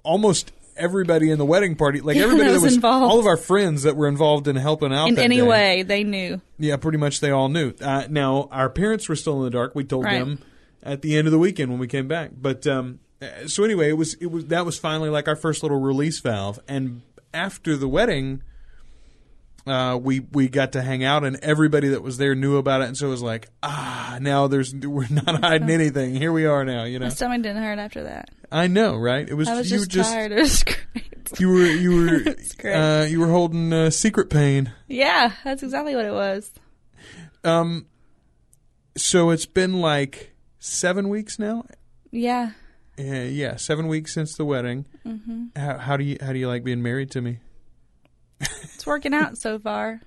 [0.03, 3.05] almost everybody in the wedding party, like everybody that was involved.
[3.13, 5.43] all of our friends that were involved in helping out In any day.
[5.43, 6.41] way, they knew.
[6.59, 7.75] Yeah, pretty much they all knew.
[7.81, 9.75] Uh, now our parents were still in the dark.
[9.75, 10.19] We told Right.
[10.19, 10.39] them
[10.83, 12.31] at the end of the weekend when we came back.
[12.41, 15.63] But um, uh, so anyway, it was it was that was finally like our first
[15.63, 16.59] little release valve.
[16.67, 17.03] And
[17.35, 18.43] after the wedding,
[19.67, 22.89] uh, we we got to hang out, and everybody that was there knew about it,
[22.89, 26.15] and so it was like, ah, now there's we're not hiding anything.
[26.17, 26.85] Here we are now.
[26.85, 28.31] You know, My stomach didn't hurt after that.
[28.51, 29.27] I know, right?
[29.29, 30.33] It was, I was you just, were just tired.
[30.33, 31.41] It was great.
[31.41, 31.91] you were you
[32.25, 32.75] were great.
[32.75, 34.73] uh, you were holding uh, secret pain.
[34.89, 36.51] Yeah, that's exactly what it was.
[37.45, 37.87] Um,
[38.97, 41.65] so it's been like seven weeks now.
[42.11, 42.53] Yeah.
[42.99, 44.85] Uh, yeah, seven weeks since the wedding.
[45.03, 47.39] hmm How, how do you how do you like being married to me?
[48.75, 50.01] It's working out so far.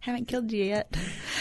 [0.00, 0.96] Haven't killed you yet.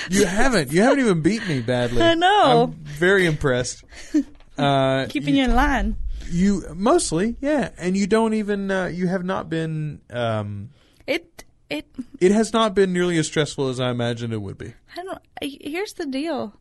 [0.10, 0.71] You haven't.
[0.71, 2.01] You haven't even beat me badly.
[2.01, 2.63] I know.
[2.73, 3.83] I'm very impressed.
[4.57, 5.95] Uh, Keeping you in line.
[6.31, 8.71] You mostly, yeah, and you don't even.
[8.71, 10.01] Uh, you have not been.
[10.10, 10.71] Um,
[11.05, 11.86] It it
[12.19, 14.73] it has not been nearly as stressful as I imagined it would be.
[14.97, 15.21] I don't.
[15.39, 16.60] Here's the deal.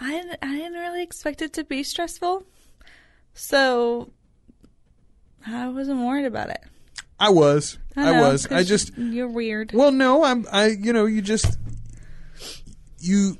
[0.00, 2.44] I didn't- I didn't really expect it to be stressful,
[3.34, 4.12] so
[5.44, 6.62] I wasn't worried about it.
[7.20, 7.78] I was.
[7.96, 8.46] I, know, was.
[8.50, 8.96] I just.
[8.96, 9.72] you're weird.
[9.72, 10.46] Well, no, I'm.
[10.50, 10.68] I.
[10.68, 11.58] You know, you just.
[12.98, 13.36] You.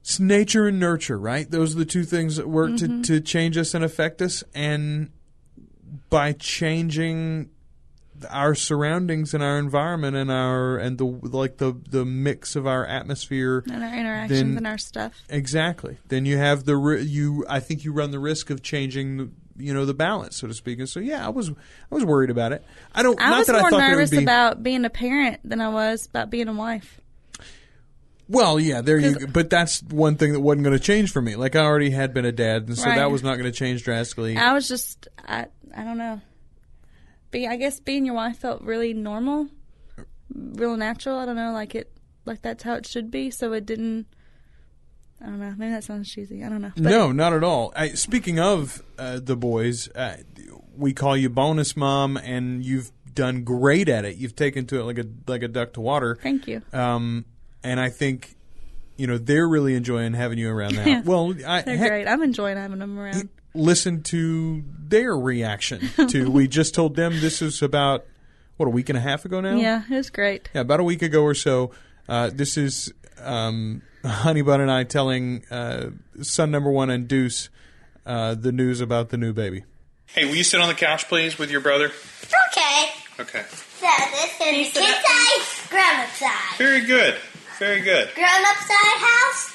[0.00, 1.50] It's nature and nurture, right?
[1.50, 2.78] Those are the two things that work Mhm.
[2.78, 4.44] to, to change us and affect us.
[4.54, 5.10] And
[6.10, 7.50] by changing
[8.30, 12.86] our surroundings and our environment and our and the like the the mix of our
[12.86, 15.12] atmosphere and our interactions then- and our stuff.
[15.28, 15.98] Exactly.
[16.08, 17.44] Then you have the you.
[17.48, 20.54] I think you run the risk of changing, the, you know, the balance, so to
[20.54, 20.78] speak.
[20.78, 22.64] And so, yeah, I was I was worried about it.
[22.94, 23.20] I don't.
[23.20, 24.22] I not was more I nervous be.
[24.22, 27.00] about being a parent than I was about being a wife.
[28.28, 29.14] well, yeah, there you.
[29.18, 29.26] go.
[29.26, 31.36] But that's one thing that wasn't going to change for me.
[31.36, 32.96] Like I already had been a dad, and so Right.
[32.96, 34.36] that was not going to change drastically.
[34.36, 36.20] I was just I I don't know.
[37.30, 39.48] Be I guess being your wife felt really normal,
[40.34, 41.18] real natural.
[41.18, 41.90] I don't know, like it
[42.24, 43.30] like that's how it should be.
[43.30, 44.06] So it didn't.
[45.20, 45.54] I don't know.
[45.56, 46.44] Maybe that sounds cheesy.
[46.44, 46.72] I don't know.
[46.74, 47.72] But no, not at all.
[47.74, 50.18] I, speaking of uh, the boys, uh,
[50.76, 54.16] we call you bonus mom, and you've done great at it.
[54.16, 56.18] You've taken to it like a like a duck to water.
[56.22, 56.62] Thank you.
[56.72, 57.24] Um,
[57.64, 58.36] and I think,
[58.96, 61.02] you know, they're really enjoying having you around now.
[61.04, 62.06] Well, I they're heck, great.
[62.08, 63.28] I'm enjoying having them around.
[63.54, 66.30] listen to their reaction to.
[66.30, 68.04] we just told them this is about
[68.58, 69.56] what a week and a half ago now.
[69.56, 70.50] Yeah, it was great.
[70.54, 71.72] Yeah, about a week ago or so.
[72.08, 72.92] Uh, this is
[73.26, 75.90] um, Honey Bun and I telling uh,
[76.22, 77.48] son number one and Deuce
[78.04, 79.64] uh, the news about the new baby.
[80.06, 81.86] Hey, will you sit on the couch, please, with your brother?
[82.52, 82.86] Okay.
[83.18, 83.44] Okay.
[83.80, 86.58] So this is kid side, grown up side.
[86.58, 87.16] Very good.
[87.58, 88.14] Very good.
[88.14, 89.52] Grown up side house,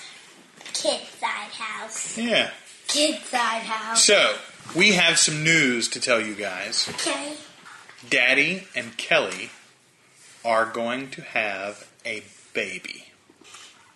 [0.73, 2.17] kid side house.
[2.17, 2.51] Yeah.
[2.88, 4.03] Kid side house.
[4.03, 4.36] So,
[4.75, 6.89] we have some news to tell you guys.
[6.89, 7.36] Okay.
[8.10, 9.51] Daddy and Kelly
[10.43, 13.11] are going to have a baby.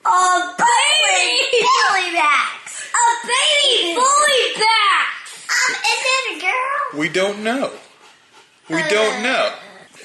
[0.06, 1.65] A baby!
[1.65, 2.88] Belly backs!
[2.94, 5.08] A baby fully back!
[5.50, 7.00] Um, is it a girl?
[7.00, 7.72] We don't know.
[8.70, 9.54] We don't know.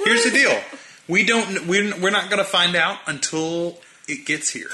[0.05, 0.59] Here's the deal.
[1.07, 1.67] We don't.
[1.67, 4.71] We're, we're not going to find out until it gets here,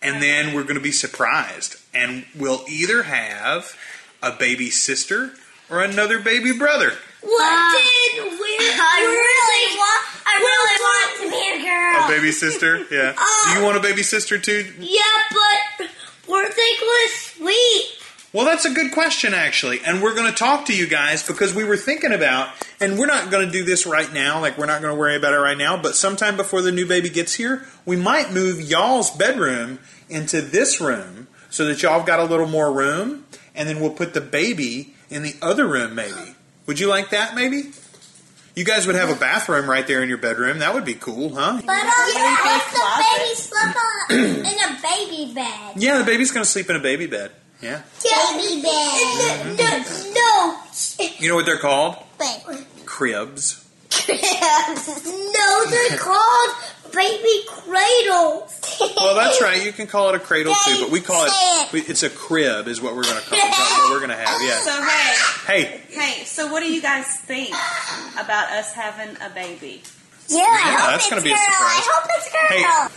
[0.00, 3.76] and then we're going to be surprised, and we'll either have
[4.22, 5.32] a baby sister
[5.68, 6.92] or another baby brother.
[7.20, 8.12] What ah.
[8.14, 8.28] did we?
[8.38, 10.02] I really want.
[10.26, 12.04] I really want to be a girl.
[12.04, 13.12] A baby sister, yeah.
[13.12, 13.58] Do ah.
[13.58, 14.72] you want a baby sister too?
[14.78, 15.00] Yeah,
[15.30, 15.88] but
[16.28, 17.98] weren't they gonna sweet?
[18.30, 19.80] Well, that's a good question, actually.
[19.80, 23.06] And we're going to talk to you guys because we were thinking about, and we're
[23.06, 25.38] not going to do this right now, like, we're not going to worry about it
[25.38, 29.78] right now, but sometime before the new baby gets here, we might move y'all's bedroom
[30.10, 34.12] into this room so that y'all got a little more room, and then we'll put
[34.12, 36.34] the baby in the other room, maybe.
[36.68, 37.72] Would you like that, maybe?
[38.54, 40.58] You guys would have a bathroom right there in your bedroom.
[40.58, 41.62] That would be cool, huh?
[41.64, 45.72] But um, yeah, let the baby sleep in a baby bed.
[45.76, 47.30] Yeah, the baby's going to sleep in a baby bed.
[47.62, 47.82] Yeah.
[48.02, 49.56] Baby bed.
[49.58, 51.08] No, no.
[51.18, 51.96] You know what they're called?
[52.20, 52.66] Wait.
[52.84, 53.67] Cribs.
[54.08, 56.50] No, they're called
[56.92, 58.54] baby cradles.
[58.96, 59.64] Well, that's right.
[59.64, 61.72] You can call it a cradle too, but we call it.
[61.72, 63.44] we- It's a crib, is what we're going to call it.
[63.44, 64.58] What we're going to have, yeah.
[64.60, 66.24] So hey, Hey, hey.
[66.24, 67.50] So what do you guys think
[68.14, 69.82] about us having a baby?
[70.28, 71.56] Yeah, I Yeah, hope that's gonna be a surprise.
[71.58, 72.90] I hope it's girl.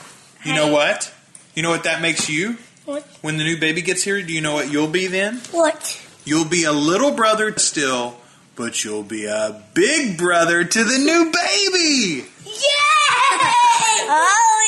[0.44, 1.14] Hey, you know what?
[1.56, 2.58] You know what that makes you?
[2.86, 3.04] What?
[3.22, 5.38] When the new baby gets here, do you know what you'll be then?
[5.52, 6.02] What?
[6.26, 8.18] You'll be a little brother still,
[8.62, 12.24] but you'll be a big brother to the new baby.
[12.46, 12.54] Yay!
[14.14, 14.62] Oh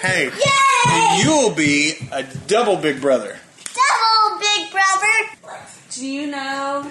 [0.00, 0.08] yeah!
[0.08, 0.30] Hey,
[0.88, 3.36] and you'll be a double big brother.
[3.74, 5.58] Double big brother.
[5.90, 6.90] Do you know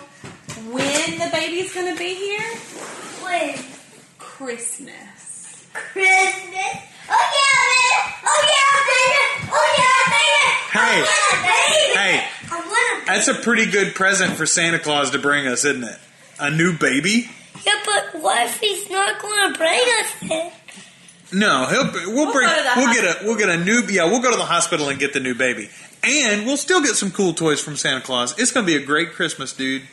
[0.70, 2.54] when the baby's gonna be here?
[3.24, 3.56] When?
[4.20, 5.66] Christmas.
[5.74, 6.78] Christmas.
[7.10, 7.92] Oh yeah, baby!
[8.24, 9.50] Oh yeah, baby!
[9.52, 10.01] Oh yeah, baby!
[10.72, 12.00] Hey, Oh, yeah, baby!
[12.00, 15.84] hey, I want that's a pretty good present for Santa Claus to bring us, isn't
[15.84, 15.98] it?
[16.40, 17.30] A new baby?
[17.66, 20.52] Yeah, but what if he's not going to bring us there?
[21.34, 24.04] No, he'll we'll, bring go to the we'll get a we'll get a new yeah
[24.06, 25.70] we'll go to the hospital and get the new baby,
[26.04, 28.38] and we'll still get some cool toys from Santa Claus.
[28.40, 29.84] It's gonna be a great Christmas, dude.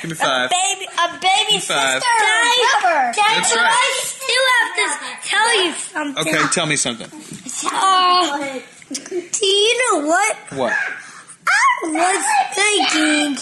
[0.00, 0.50] Give me five.
[0.50, 2.02] A Baby, a baby Five.
[2.02, 2.08] sister.
[2.10, 3.70] Dad, Dad, That's right.
[3.70, 6.34] I still have to tell you something.
[6.34, 7.08] Okay, tell me something.
[7.72, 8.60] Uh,
[8.92, 10.36] do you know what?
[10.52, 10.72] What?
[10.76, 13.36] I was thinking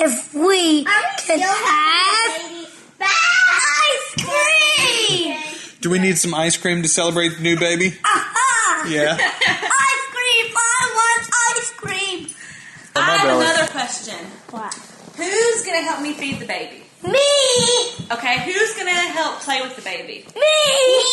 [0.00, 2.68] if we could have
[3.00, 5.36] ice cream.
[5.80, 7.98] Do we need some ice cream to celebrate the new baby?
[8.04, 8.86] Aha!
[8.88, 9.16] Yeah.
[9.20, 10.54] ice cream!
[10.56, 12.28] I want ice cream!
[12.94, 13.44] I have belly.
[13.46, 14.14] another question.
[14.50, 14.74] What?
[15.16, 16.84] Who's gonna help me feed the baby?
[17.02, 17.18] Me!
[18.12, 20.24] Okay, who's gonna help play with the baby?
[20.34, 21.03] Me!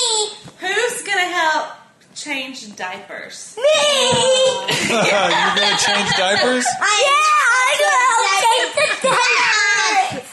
[2.62, 3.58] Who's gonna help change diapers?
[3.58, 3.64] Me!
[4.86, 6.66] You're gonna change diapers?
[6.70, 7.18] yeah,
[7.58, 10.30] I'm gonna help change the diapers!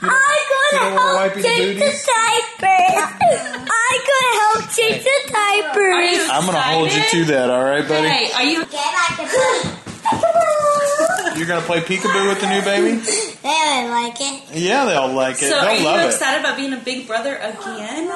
[0.00, 2.96] I'm gonna don't wanna wipe help change the diapers!
[3.68, 6.20] I'm gonna help change the diapers!
[6.32, 8.08] I'm gonna hold you to that, all right, buddy?
[8.08, 8.64] Hey, are you?
[8.64, 9.24] Get back to
[11.38, 12.96] You're gonna play peekaboo with the new baby?
[13.02, 14.56] They would like it.
[14.56, 15.50] Yeah, they'll like it.
[15.50, 16.06] So, are they'll you love it.
[16.06, 18.10] excited about being a big brother again?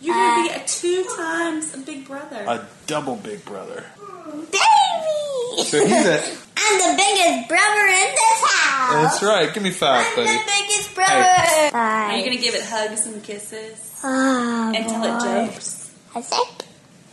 [0.00, 2.44] You're gonna be a two times a big brother.
[2.46, 3.84] A double big brother.
[4.26, 5.62] Baby!
[5.64, 6.22] So he's a.
[6.58, 8.92] I'm the biggest brother in this house!
[8.92, 9.52] That's right.
[9.54, 10.36] Give me five, I'm buddy.
[10.36, 11.76] the biggest brother!
[11.76, 15.90] Are you gonna give it hugs and kisses Oh, and tell it jokes?
[16.14, 16.48] I think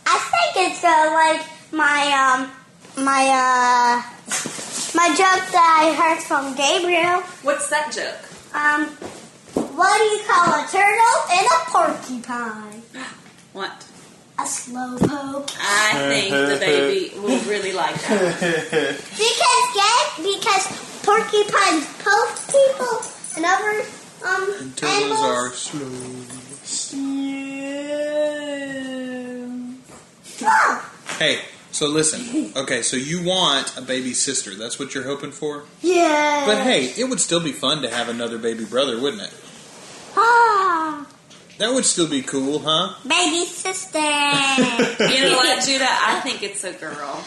[0.06, 4.02] I think it's uh, like my um my uh
[4.96, 7.20] my joke that I heard from Gabriel.
[7.42, 8.28] What's that joke?
[8.54, 8.86] Um,
[9.76, 12.73] what do you call a turtle and a porcupine?
[13.52, 13.86] What?
[14.36, 15.50] A slow poke.
[15.60, 18.96] I think the baby will really like that.
[19.10, 20.66] Because get because
[21.04, 23.02] porcupines poke people
[23.36, 23.84] and other
[24.26, 25.58] um Turtles are animals.
[26.64, 27.00] slow.
[30.42, 32.52] Oh, Hey, so listen.
[32.56, 34.54] Okay, so you want a baby sister.
[34.56, 35.64] That's what you're hoping for?
[35.80, 36.42] yeah.
[36.46, 39.32] But hey, it would still be fun to have another baby brother, wouldn't it?
[40.16, 41.06] Ah,
[41.58, 42.94] That would still be cool, huh?
[43.06, 43.98] baby sister.
[44.00, 45.86] You know what, Judah?
[45.88, 47.24] I think it's a girl.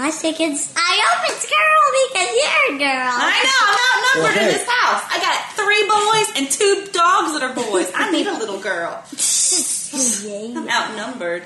[0.00, 0.72] I think it's.
[0.76, 3.12] I hope it's girl because you're a girl.
[3.18, 5.02] I know, I'm outnumbered Well, in this house.
[5.10, 7.90] I got three boys and two dogs that are boys.
[7.94, 9.02] I need a little girl.
[10.56, 11.42] I'm outnumbered.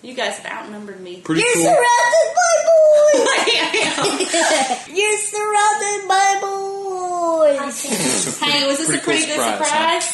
[0.00, 1.20] You guys have outnumbered me.
[1.20, 1.62] Pretty You're cool.
[1.64, 3.28] surrounded by boys.
[3.28, 8.38] I You're surrounded by boys.
[8.40, 10.04] Hey, was this Pretty a pretty cool good surprise, surprise?
[10.04, 10.13] Yes.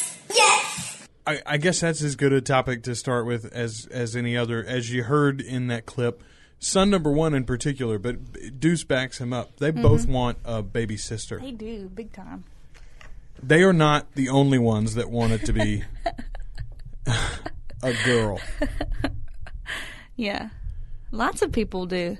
[1.26, 4.64] I, I guess that's as good a topic to start with as as any other.
[4.64, 6.22] As you heard in that clip,
[6.58, 9.56] son number one in particular, but Deuce backs him up.
[9.58, 9.82] They mm-hmm.
[9.82, 11.38] both want a baby sister.
[11.38, 12.44] They do big time.
[13.42, 15.84] They are not the only ones that want it to be
[17.82, 18.38] a girl.
[20.20, 20.50] Yeah.
[21.12, 22.18] Lots of people do.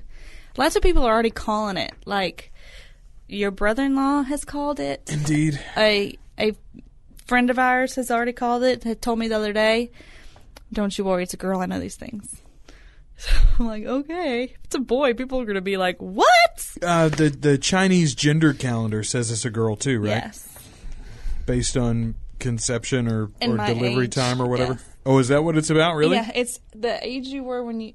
[0.57, 1.93] Lots of people are already calling it.
[2.05, 2.51] Like
[3.27, 5.07] your brother-in-law has called it.
[5.11, 5.59] Indeed.
[5.77, 6.53] A a
[7.31, 8.83] friend of ours has already called it.
[8.83, 9.89] Had told me the other day,
[10.73, 11.61] "Don't you worry, it's a girl.
[11.61, 12.41] I know these things."
[13.17, 17.07] So I'm like, okay, if it's a boy, people are gonna be like, "What?" Uh,
[17.07, 20.23] the the Chinese gender calendar says it's a girl too, right?
[20.25, 20.57] Yes.
[21.45, 24.73] Based on conception or, or delivery age, time or whatever.
[24.73, 24.85] yes.
[25.05, 25.95] Oh, is that what it's about?
[25.95, 26.15] Really?
[26.15, 27.93] Yeah, it's the age you were when you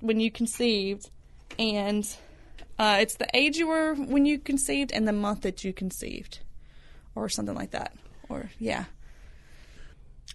[0.00, 1.10] when you conceived,
[1.58, 2.04] and
[2.78, 6.40] uh, it's the age you were when you conceived and the month that you conceived,
[7.14, 7.94] or something like that.
[8.28, 8.84] Or yeah,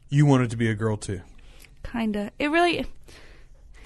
[0.10, 1.22] You wanted to be a girl too.
[1.84, 2.32] kinda.
[2.40, 2.86] It really.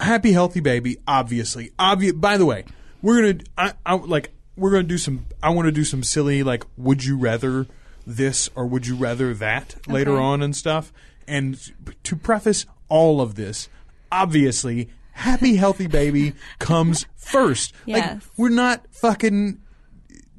[0.00, 2.62] happy healthy baby obviously obvious by the way
[3.00, 6.42] we're gonna I, I like we're gonna do some i want to do some silly
[6.42, 7.66] like would you rather
[8.06, 10.92] this or would you rather that later on and stuff
[11.26, 11.58] and
[12.02, 13.70] to preface all of this
[14.12, 18.28] obviously happy healthy baby comes first like Yes.
[18.36, 19.62] we're not fucking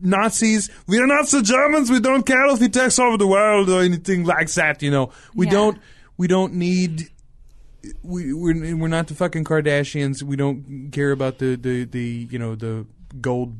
[0.01, 0.69] Nazis.
[0.87, 1.89] We are not the Germans.
[1.89, 4.81] We don't care if he takes over the world or anything like that.
[4.81, 5.51] You know, we Yeah.
[5.53, 5.81] don't.
[6.17, 7.09] We don't need
[8.03, 10.23] we we're, we're not the fucking Kardashians.
[10.23, 12.85] We don't care about the, the, the you know the
[13.21, 13.55] gold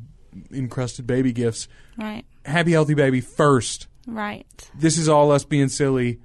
[0.52, 1.68] encrusted baby gifts.
[1.96, 2.24] Right.
[2.44, 3.86] Happy healthy baby first.
[4.06, 4.70] Right.
[4.74, 6.18] This is all us being silly.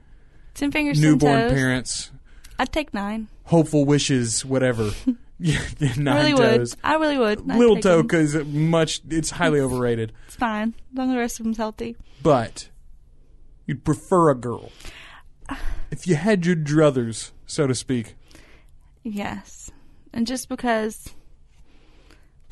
[0.54, 2.12] Ten fingers, Newborn parents,
[2.60, 3.28] I'd take nine.
[3.46, 4.92] hopeful wishes, whatever.
[5.80, 6.76] yeah, nine really toes.
[6.76, 6.80] would.
[6.86, 7.40] I really would.
[7.52, 10.14] I'd Little take toe because much it's highly overrated.
[10.28, 10.74] It's fine.
[10.92, 11.98] As long as the rest of them's healthy.
[12.22, 12.70] But
[13.68, 14.72] you'd prefer a girl
[15.92, 18.16] if you had your druthers, so to speak.
[19.04, 19.70] Yes.
[20.14, 21.10] And just because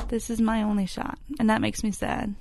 [0.09, 2.35] this is my only shot, and that makes me sad.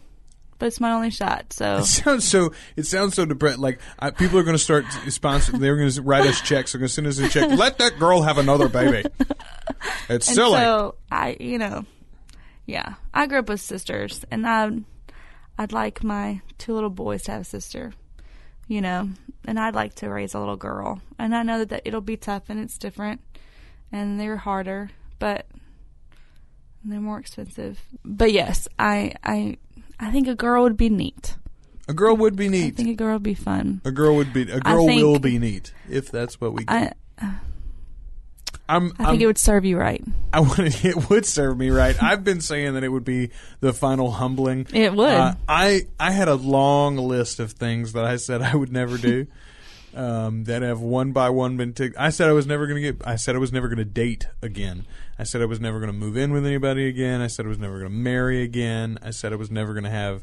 [0.61, 1.53] But it's my only shot.
[1.53, 2.53] So It sounds so.
[2.77, 3.59] It sounds so depressed.
[3.59, 5.59] Like I, people are going to start sponsoring.
[5.59, 6.73] They're going to write us checks.
[6.73, 7.51] They're going to send us a check.
[7.51, 9.09] Let that girl have another baby.
[10.11, 10.59] It's and silly.
[10.59, 11.85] so I, you know,
[12.67, 14.85] yeah, I grew up with sisters, and I'd
[15.57, 17.93] I'd like my two little boys to have a sister,
[18.67, 19.09] you know,
[19.47, 22.17] and I'd like to raise a little girl, and I know that, that it'll be
[22.17, 23.23] tough and it's different,
[23.93, 25.47] and they're harder, but
[26.85, 27.81] they're more expensive.
[28.05, 29.59] But yes, I I
[30.01, 31.37] I think a girl would be neat.
[31.89, 32.75] a girl would be neat.
[32.75, 33.83] I think a girl would be fun.
[33.85, 34.43] A girl would be.
[34.51, 36.65] A girl think- will be neat if that's what we.
[36.65, 36.97] Get.
[37.21, 37.35] I
[38.69, 38.85] I'm.
[38.85, 40.03] I think I'm- it would serve you right.
[40.33, 42.01] I want it would serve me right.
[42.03, 44.67] I've been saying that it would be the final humbling.
[44.73, 45.09] It would.
[45.09, 48.97] Uh, I I had a long list of things that I said I would never
[48.97, 49.27] do.
[49.95, 51.97] Um, that have one by one been ticked.
[51.99, 53.07] I said I was never going to get.
[53.07, 54.87] I said I was never going to date again.
[55.19, 57.21] I said I was never going to move in with anybody again.
[57.21, 58.99] I said I was never going to marry again.
[59.03, 60.23] I said I was never going to have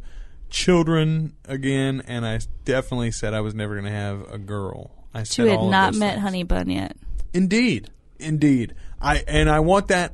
[0.50, 4.92] children again, and I definitely said I was never going to have a girl.
[5.14, 6.22] I said you had not met things.
[6.22, 6.96] Honey Bun yet.
[7.34, 8.74] Indeed, indeed.
[9.02, 10.14] I and I want that.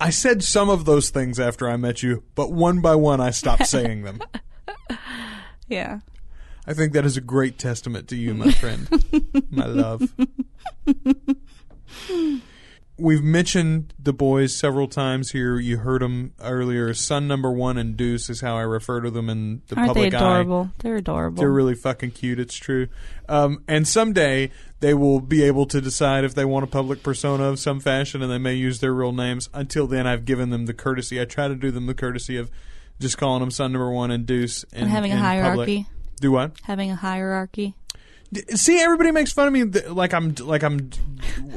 [0.00, 3.30] I said some of those things after I met you, but one by one I
[3.30, 4.20] stopped saying them.
[5.68, 6.00] Yeah.
[6.66, 8.88] I think that is a great testament to you, my friend,
[9.50, 10.12] my love.
[12.96, 15.58] We've mentioned the boys several times here.
[15.58, 16.92] You heard them earlier.
[16.92, 20.10] Son number one and Deuce is how I refer to them in the Aren't they
[20.10, 20.16] public eye.
[20.18, 20.70] adorable?
[20.80, 21.40] They're adorable.
[21.40, 22.38] They're really fucking cute.
[22.38, 22.88] It's true.
[23.26, 27.44] Um, and someday they will be able to decide if they want a public persona
[27.44, 29.48] of some fashion, and they may use their real names.
[29.54, 31.18] Until then, I've given them the courtesy.
[31.18, 32.50] I try to do them the courtesy of
[33.00, 34.66] just calling them son number one and Deuce.
[34.74, 35.84] And having a hierarchy.
[35.84, 35.86] Public.
[36.20, 36.52] Do what?
[36.64, 37.74] Having a hierarchy.
[38.54, 40.90] See, everybody makes fun of me th- like I'm like I'm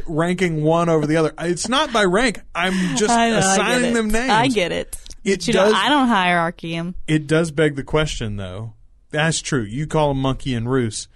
[0.08, 1.34] ranking one over the other.
[1.40, 2.42] It's not by rank.
[2.56, 4.32] I'm just know, assigning them names.
[4.32, 4.96] I get it.
[5.24, 5.72] It you does.
[5.72, 6.96] Know, I don't hierarchy him.
[7.08, 8.74] It does beg the question, though.
[9.12, 9.62] That's true.
[9.62, 11.08] You call him Monkey and Roos.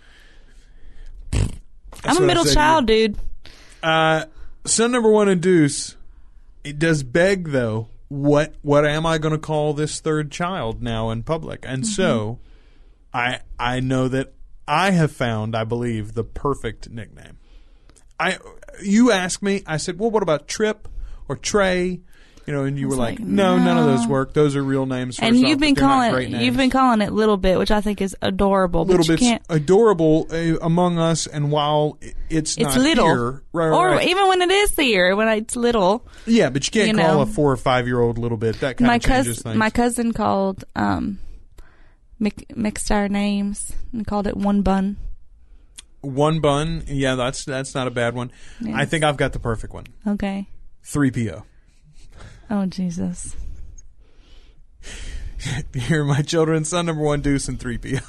[1.32, 1.50] That's
[2.06, 3.18] I'm a middle child, dude.
[3.82, 4.26] Uh,
[4.66, 5.96] son number one and Deuce.
[6.64, 7.88] It does beg, though.
[8.10, 11.66] What what am I going to call this third child now in public?
[11.68, 11.92] And Mm-hmm.
[11.92, 12.40] so,
[13.14, 14.34] I I know that
[14.68, 17.38] I have found, I believe, the perfect nickname.
[18.20, 18.38] I
[18.84, 20.88] you asked me, I said, well, what about Trip
[21.28, 22.02] or Trey?
[22.46, 24.34] You know, and you were like, like, no, none of those work.
[24.34, 25.20] Those are real names.
[25.20, 27.72] And you've off, been but they're not calling you've been calling it little bit, which
[27.72, 28.86] I think is adorable.
[28.86, 31.98] little bit adorable uh, among us, and while
[32.30, 34.08] it's It's not little, here, right, or right.
[34.08, 36.08] even when it is here, when it's little.
[36.26, 37.22] yeah, but you can't you call know.
[37.24, 38.62] a four or five year old little bit.
[38.62, 39.58] That kind my of changes cousin, things.
[39.58, 41.20] my cousin called um,
[42.20, 44.98] mixed our names and called it one bun.
[46.02, 48.32] one bun, yeah, that's that's not a bad one.
[48.60, 48.76] Yes.
[48.76, 49.86] I think I've got the perfect one.
[50.06, 50.48] Okay.
[50.84, 51.44] Three PO.
[52.50, 53.36] Oh Jesus.
[55.92, 58.00] Are my children, son number one, Deuce, and three PO.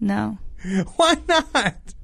[0.00, 0.38] No.
[0.96, 1.94] Why not?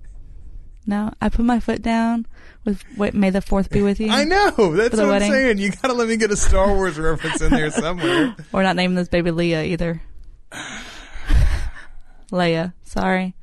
[0.86, 1.12] No.
[1.20, 2.26] I put my foot down
[2.64, 4.10] with what may the fourth be with you.
[4.10, 4.50] I know.
[4.74, 5.32] That's what wedding.
[5.32, 5.58] I'm saying.
[5.58, 8.36] You got to let me get a Star Wars reference in there somewhere.
[8.52, 10.02] We're not naming this baby Leah either.
[12.30, 12.72] Leia.
[12.84, 13.34] Sorry.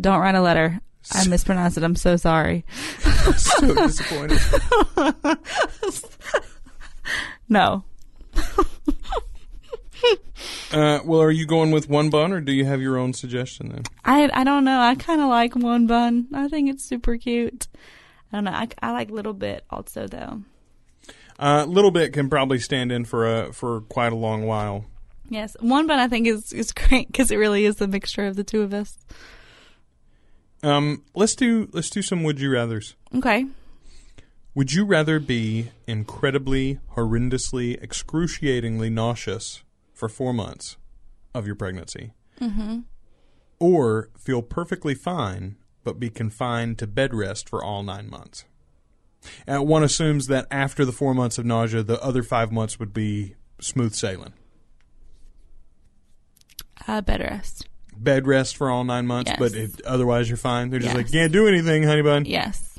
[0.00, 0.80] Don't write a letter.
[1.12, 1.84] I mispronounced it.
[1.84, 2.64] I'm so sorry.
[3.36, 4.40] so disappointed.
[7.48, 7.84] No.
[10.72, 13.68] Uh, well, are you going with one bun, or do you have your own suggestion
[13.68, 13.82] then?
[14.04, 14.80] I I don't know.
[14.80, 16.26] I kind of like one bun.
[16.34, 17.68] I think it's super cute.
[18.36, 18.50] I don't know.
[18.50, 20.42] I, I like little bit also though.
[21.38, 24.84] Uh, little bit can probably stand in for a for quite a long while.
[25.30, 28.36] Yes, one bun I think is is great because it really is the mixture of
[28.36, 28.98] the two of us.
[30.62, 32.94] Um, let's do let's do some would you rather's.
[33.14, 33.46] Okay.
[34.54, 39.62] Would you rather be incredibly, horrendously, excruciatingly nauseous
[39.94, 40.76] for four months
[41.34, 42.80] of your pregnancy, Mm-hmm.
[43.58, 48.44] or feel perfectly fine but be confined to bed rest for all nine months?
[49.46, 52.92] And one assumes that after the four months of nausea, the other five months would
[52.92, 54.34] be smooth sailing.
[56.86, 57.66] Uh, bed rest.
[57.96, 59.38] Bed rest for all nine months, Yes.
[59.38, 60.70] but it, otherwise you're fine.
[60.70, 61.04] They're just Yes.
[61.04, 62.24] like, can't do anything, honey bun.
[62.26, 62.78] Yes.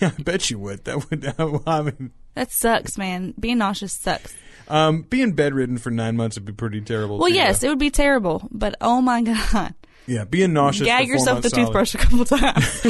[0.00, 0.84] I bet you would.
[0.84, 1.26] That would.
[1.66, 3.34] I mean, That sucks, man.
[3.38, 4.34] Being nauseous sucks.
[4.68, 7.18] um, being bedridden for nine months would be pretty terrible.
[7.18, 7.66] Well, too, yes, though.
[7.66, 9.20] it would be terrible, but oh my
[9.52, 9.74] god.
[10.06, 10.86] Yeah, being nauseous.
[10.86, 11.66] Gag yourself with months solid.
[11.66, 12.84] toothbrush a couple times.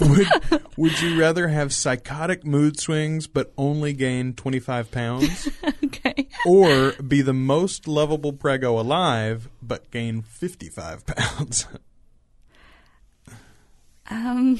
[0.00, 0.28] would,
[0.76, 5.48] would you rather have psychotic mood swings but only gain 25 pounds?
[5.84, 6.28] okay.
[6.46, 11.66] Or be the most lovable prego alive but gain 55 pounds?
[14.10, 14.58] Um,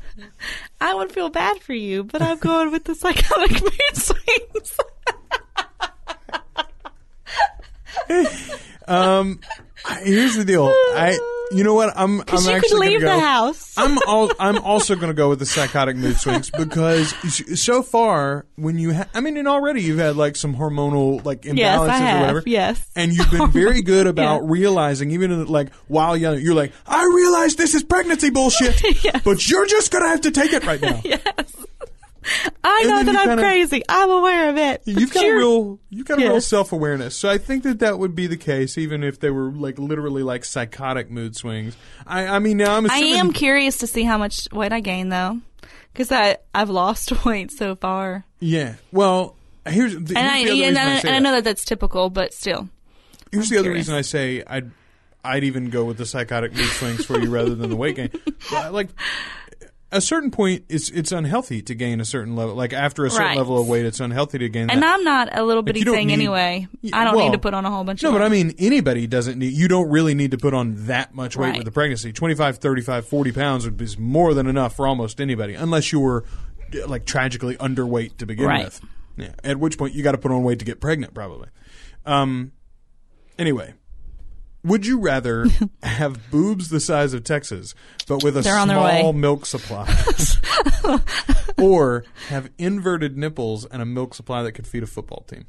[0.80, 4.78] I would feel bad for you, but I'm going with the psychotic mood swings.
[9.22, 9.40] Um,
[10.02, 10.66] here's the deal.
[10.66, 11.18] I,
[11.50, 11.92] you know what?
[11.96, 12.20] I'm.
[12.20, 13.74] I'm you could actually leave gonna the go- house.
[13.76, 13.98] I'm.
[14.06, 18.46] All, I'm also going to go with the psychotic mood swings because s- so far,
[18.56, 21.78] when you, ha- I mean, and already you've had like some hormonal like imbalances Yes,
[21.80, 22.20] I or have.
[22.20, 22.42] whatever.
[22.46, 22.90] Yes.
[22.96, 27.56] and you've been very good about realizing, even like while young, you're like, I realize
[27.56, 28.80] this is pregnancy bullshit,
[29.24, 31.00] but you're just going to have to take it right now.
[32.64, 33.82] I know that I'm kinda- crazy.
[33.88, 34.82] I'm aware of it.
[34.84, 37.16] You've But got a real, you've got a real self awareness.
[37.16, 40.22] So I think that that would be the case, even if they were like literally
[40.22, 41.76] like psychotic mood swings.
[42.06, 45.08] I, I mean, now I'm I am curious to see how much weight I gain
[45.08, 45.40] though,
[45.92, 48.74] because I I've lost weight so far, Yeah.
[48.92, 49.36] Well,
[49.68, 51.32] here's the, and here's I the other and, reason I, I and say I know
[51.32, 52.68] that that's typical, but still.
[53.30, 54.70] Here's I'm the other reason I say I'd
[55.24, 58.10] I'd even go with the psychotic mood swings for you rather than the weight gain.
[58.52, 58.88] Uh, Like
[59.92, 62.54] a certain point, it's it's unhealthy to gain a certain level.
[62.54, 63.36] Like after a certain Right.
[63.36, 64.70] level of weight, it's unhealthy to gain.
[64.70, 64.94] And that.
[64.94, 66.66] I'm not a little bitty you don't thing need- anyway.
[66.92, 68.02] I don't well, need to put on a whole bunch.
[68.02, 69.52] No, of but I mean anybody doesn't need.
[69.52, 71.56] You don't really need to put on that much weight Right.
[71.58, 72.12] with the pregnancy.
[72.12, 76.24] 25, 35, 40 pounds would be more than enough for almost anybody, unless you were
[76.86, 78.64] like tragically underweight to begin Right.
[78.64, 78.80] with.
[79.18, 79.32] Yeah.
[79.44, 81.48] At which point you got to put on weight to get pregnant, probably.
[82.06, 82.52] Um.
[83.38, 83.74] Anyway,
[84.64, 85.46] would you rather
[85.82, 87.74] have boobs the size of Texas,
[88.06, 89.18] but with a They're on their small way.
[89.18, 89.86] milk supply,
[91.58, 95.46] or have inverted nipples and a milk supply that could feed a football team?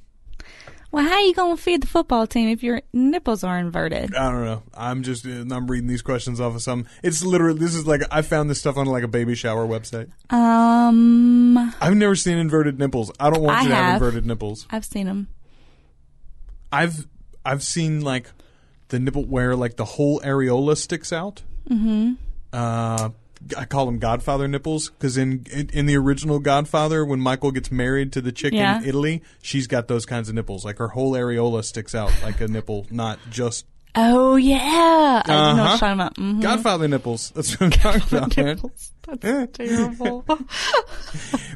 [0.91, 4.13] well, how are you gonna feed the football team if your nipples are inverted?
[4.15, 4.61] I don't know.
[4.75, 6.85] I'm just uh, I'm reading these questions off of some.
[7.01, 10.11] It's literally this is like I found this stuff on like a baby shower website.
[10.31, 13.11] Um, I've never seen inverted nipples.
[13.19, 13.93] I don't want I you to have have.
[14.01, 14.67] inverted nipples.
[14.69, 15.29] I've seen them.
[16.71, 17.07] I've
[17.45, 18.29] I've seen like
[18.93, 21.41] the nipple where like the whole areola sticks out.
[21.69, 22.13] Mm-hmm.
[22.53, 23.09] Uh,
[23.57, 27.71] I call them Godfather nipples because in, in in the original Godfather, when Michael gets
[27.71, 28.77] married to the chick Yeah.
[28.77, 30.63] in Italy, she's got those kinds of nipples.
[30.63, 33.65] Like her whole areola sticks out like a nipple, not just
[33.95, 35.69] Oh yeah, I do know what Uh-huh.
[35.69, 36.15] you're talking about.
[36.15, 36.41] Mhm.
[36.41, 37.31] Godfather nipples.
[37.35, 38.61] That's what I'm talking about, man.
[39.19, 40.25] That's terrible.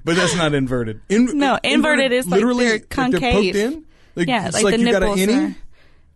[0.03, 1.01] But that's not inverted.
[1.09, 3.21] In, no, inverted is like literally they're concave.
[3.33, 3.85] poked in.
[4.15, 5.51] Like, yeah, it's like, like the you got nipples an innie?
[5.51, 5.55] are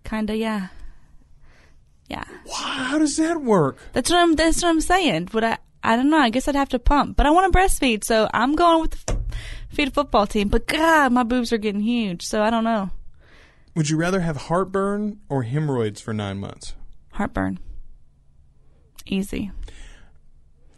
[0.04, 0.68] kind of yeah,
[2.12, 2.26] yeah.
[2.54, 3.78] How does that work?
[3.94, 4.36] That's what I'm.
[4.36, 5.30] That's what I'm saying.
[5.32, 6.18] But I, I don't know.
[6.18, 7.16] I guess I'd have to pump.
[7.16, 9.18] But I want to breastfeed, so I'm going with the
[9.70, 10.50] feed a football team.
[10.50, 12.90] But God, my boobs are getting huge, so I don't know.
[13.76, 16.76] Would you rather have heartburn or hemorrhoids for nine months?
[17.14, 17.60] Heartburn.
[19.06, 19.52] Easy.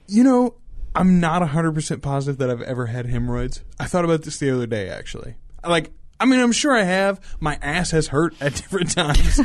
[0.08, 0.56] You know,
[0.96, 3.64] I'm not 100% positive that I've ever had hemorrhoids.
[3.80, 5.36] I thought about this the other day, actually.
[5.68, 5.92] Like,
[6.24, 7.20] I mean, I'm sure I have.
[7.42, 9.42] My ass has hurt at different times.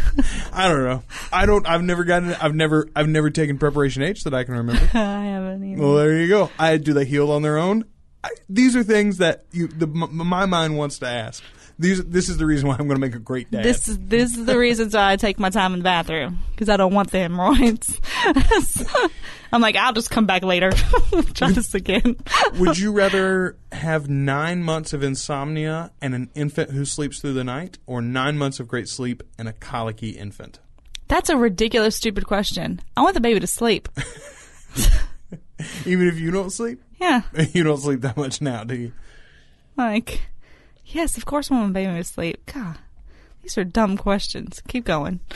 [0.52, 1.02] I don't know.
[1.32, 1.66] I don't.
[1.68, 2.34] I've never gotten.
[2.34, 2.88] I've never.
[2.94, 4.82] I've never taken preparation H that I can remember.
[4.94, 5.82] I haven't either.
[5.82, 6.52] Well, there you go.
[6.56, 7.84] I do they heal on their own?
[8.22, 11.42] I, these are things that you, the, m- my mind wants to ask.
[11.80, 13.64] These, this is the reason why I'm going to make a great dad.
[13.64, 16.68] This is this is the reasons why I take my time in the bathroom because
[16.68, 18.00] I don't want the hemorrhoids.
[19.52, 20.72] I'm like, I'll just come back later.
[21.34, 22.16] Try this again.
[22.58, 27.44] Would you rather have nine months of insomnia and an infant who sleeps through the
[27.44, 30.58] night, or nine months of great sleep and a colicky infant?
[31.06, 32.80] That's a ridiculous, stupid question.
[32.96, 33.88] I want the baby to sleep.
[35.86, 37.22] Even if you don't sleep, Yeah,
[37.52, 38.92] you don't sleep that much now, do you?
[39.76, 40.22] like,
[40.88, 42.44] yes, of course my baby to sleep.
[42.52, 42.78] God,
[43.42, 44.62] these are dumb questions.
[44.68, 45.20] Keep going.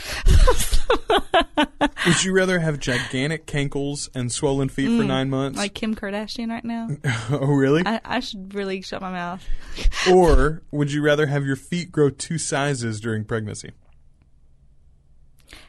[2.06, 5.56] Would you rather have gigantic cankles and swollen feet for Mm, nine months?
[5.58, 6.88] Like Kim Kardashian right now.
[7.30, 7.82] oh, really?
[7.86, 9.44] I, I should really shut my mouth.
[10.12, 13.70] or would you rather have your feet grow two sizes during pregnancy,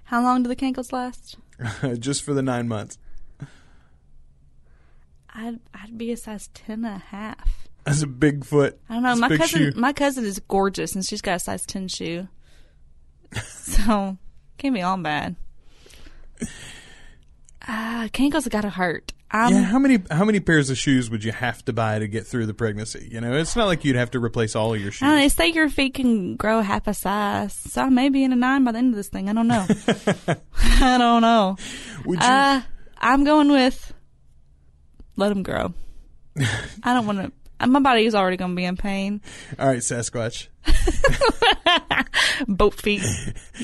[0.06, 1.38] How long do the cankles last?
[2.00, 2.98] just for the nine months?
[5.36, 7.63] I'd I'd be a size ten and a half.
[7.86, 8.80] That's a big foot.
[8.90, 9.10] I don't know.
[9.10, 9.80] That's My cousin, shoe.
[9.80, 12.28] my cousin is gorgeous, and she's got a size ten shoe.
[13.44, 14.18] so
[14.58, 15.36] can't be all bad.
[17.68, 19.14] Ah, cankles gotta hurt.
[19.32, 22.08] Um, yeah, how many how many pairs of shoes would you have to buy to
[22.08, 23.10] get through the pregnancy?
[23.12, 25.00] You know, it's not like you'd have to replace all of your shoes.
[25.02, 25.16] don't know.
[25.22, 28.36] They say your feet can grow half a size, so I may be in a
[28.36, 29.30] nine by the end of this thing.
[29.30, 29.66] I don't know.
[30.58, 31.56] I don't know.
[32.06, 32.62] Would you- Uh,
[33.00, 33.94] I'm going with
[35.16, 35.74] let them grow.
[36.84, 37.32] I don't want to.
[37.68, 39.22] My body is already going to be in pain.
[39.60, 40.48] All right, Sasquatch.
[42.48, 43.02] Boat feet.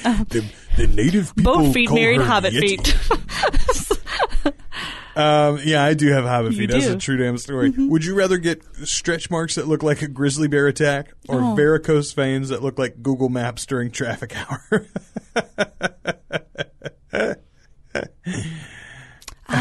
[0.03, 0.45] The,
[0.77, 2.85] the native people Both feet married hobbit Yeti.
[2.87, 4.53] feet.
[5.15, 6.71] Um, yeah, I do have hobbit You feet.
[6.71, 6.93] That's do.
[6.93, 7.73] a true damn story.
[7.73, 7.89] Mhm.
[7.89, 11.55] Would you rather get stretch marks that look like a grizzly bear attack, or Oh.
[11.55, 14.85] varicose veins that look like Google Maps during traffic hour?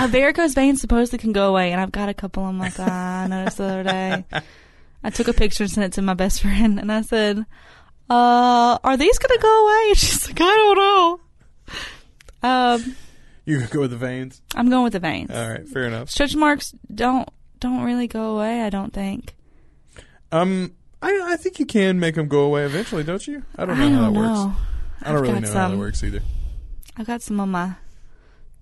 [0.05, 2.45] Uh, varicose veins supposedly can go away, and I've got a couple.
[2.45, 4.25] I'm like, ah, I noticed the other day.
[5.03, 7.39] I took a picture and sent it to my best friend, and I said,
[8.11, 9.85] uh, are these gonna go away?
[9.89, 11.21] And she's like, I don't know.
[12.43, 12.97] Um,
[13.45, 14.41] You go with the veins.
[14.55, 15.31] I'm going with the veins.
[15.31, 16.11] All right, fair enough.
[16.11, 17.29] Stretch marks don't
[17.61, 18.63] don't really go away.
[18.63, 19.35] I don't think.
[20.31, 20.73] Um,
[21.03, 23.43] I I think you can make them go away eventually, don't you?
[23.57, 24.45] I don't know I how don't that know.
[24.47, 24.59] works.
[25.03, 26.21] I don't I've really know how that works either.
[26.97, 27.75] I've got some on my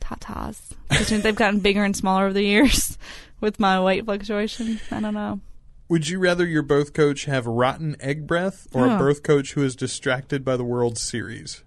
[0.07, 0.73] tatas.
[0.91, 2.97] Which means they've gotten bigger and smaller over the years
[3.41, 4.81] with my weight fluctuation.
[4.91, 5.41] I don't know.
[5.89, 8.99] Would you rather your birth coach have rotten egg breath or a Oh.
[8.99, 11.63] birth coach who is distracted by the World Series?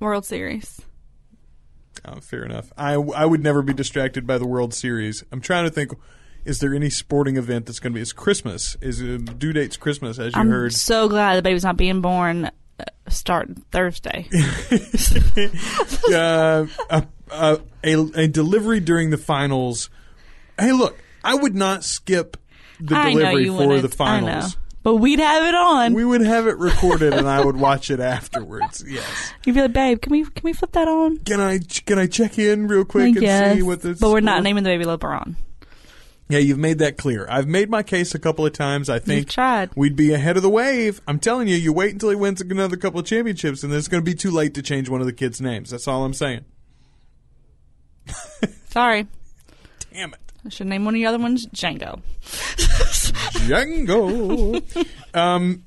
[0.00, 0.82] World Series.
[2.04, 2.72] Oh, fair enough.
[2.76, 5.24] I, I would never be distracted by the World Series.
[5.32, 5.92] I'm trying to think.
[6.44, 8.00] Is there any sporting event that's going to be?
[8.02, 8.76] It's Christmas.
[8.80, 10.18] Is uh, due date's Christmas?
[10.20, 12.44] As you I'm heard, so glad the baby's not being born
[12.78, 14.28] uh, start Thursday.
[16.12, 19.90] uh, a, a, a, a delivery during the finals.
[20.58, 22.36] Hey, look, I would not skip
[22.80, 23.82] the I know delivery you for wouldn't.
[23.90, 24.30] the finals.
[24.30, 24.48] I know.
[24.82, 25.94] But we'd have it on.
[25.94, 28.84] We would have it recorded, and I would watch it afterwards.
[28.86, 29.32] Yes.
[29.44, 31.18] You'd be like, babe, can we can we flip that on?
[31.18, 33.98] Can I can I check in real quick and see what this?
[33.98, 35.34] But we're not naming the baby LeBron.
[36.28, 37.26] Yeah, you've made that clear.
[37.28, 38.88] I've made my case a couple of times.
[38.88, 39.70] I think tried.
[39.74, 41.00] we'd be ahead of the wave.
[41.06, 43.88] I'm telling you, you wait until he wins another couple of championships, and then it's
[43.88, 45.70] going to be too late to change one of the kids' names.
[45.70, 46.44] That's all I'm saying.
[48.70, 49.06] Sorry.
[49.92, 50.20] Damn it.
[50.44, 52.00] I should name one of the other ones Django.
[53.46, 54.62] Django.
[55.14, 55.64] um,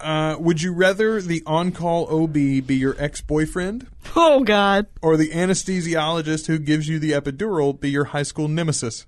[0.00, 4.86] uh, would you rather the on-call OB be your ex-boyfriend, Oh God.
[5.02, 9.06] or the anesthesiologist who gives you the epidural be your high school nemesis?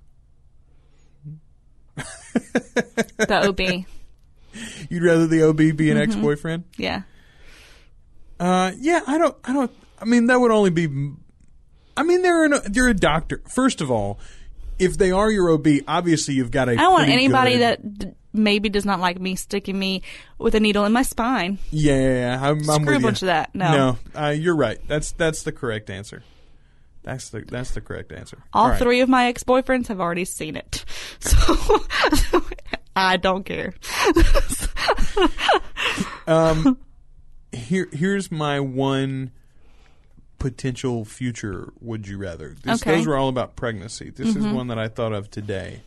[1.95, 3.59] The OB.
[4.89, 6.01] You'd rather the OB be an Mhm.
[6.03, 6.63] ex-boyfriend?
[6.77, 7.03] Yeah.
[8.39, 9.71] Uh, yeah, I don't, I don't.
[9.99, 10.87] I mean, that would only be.
[11.95, 13.41] I mean, they're an, they're a doctor.
[13.47, 14.19] First of all,
[14.79, 16.71] if they are your OB, obviously you've got a.
[16.73, 20.01] I don't want anybody good- that d- maybe does not like me sticking me
[20.39, 21.59] with a needle in my spine.
[21.71, 22.99] Yeah, yeah, yeah, I'm, I'm Screw with a you.
[22.99, 23.53] bunch of that.
[23.53, 23.71] No.
[23.71, 24.79] no, uh, you're right.
[24.87, 26.23] That's that's the correct answer.
[27.03, 28.39] That's the that's the correct answer.
[28.53, 28.79] All right.
[28.79, 30.85] three of my ex boyfriends have already seen it,
[31.19, 31.37] so
[32.95, 33.73] I don't care.
[36.25, 36.77] Um,
[37.51, 39.31] here here's my one
[40.43, 41.71] potential future.
[41.79, 42.53] Would you rather?
[42.61, 42.97] This, Okay.
[42.97, 44.09] Those were all about pregnancy.
[44.09, 44.53] This is Mhm.
[44.53, 45.83] one that I thought of today,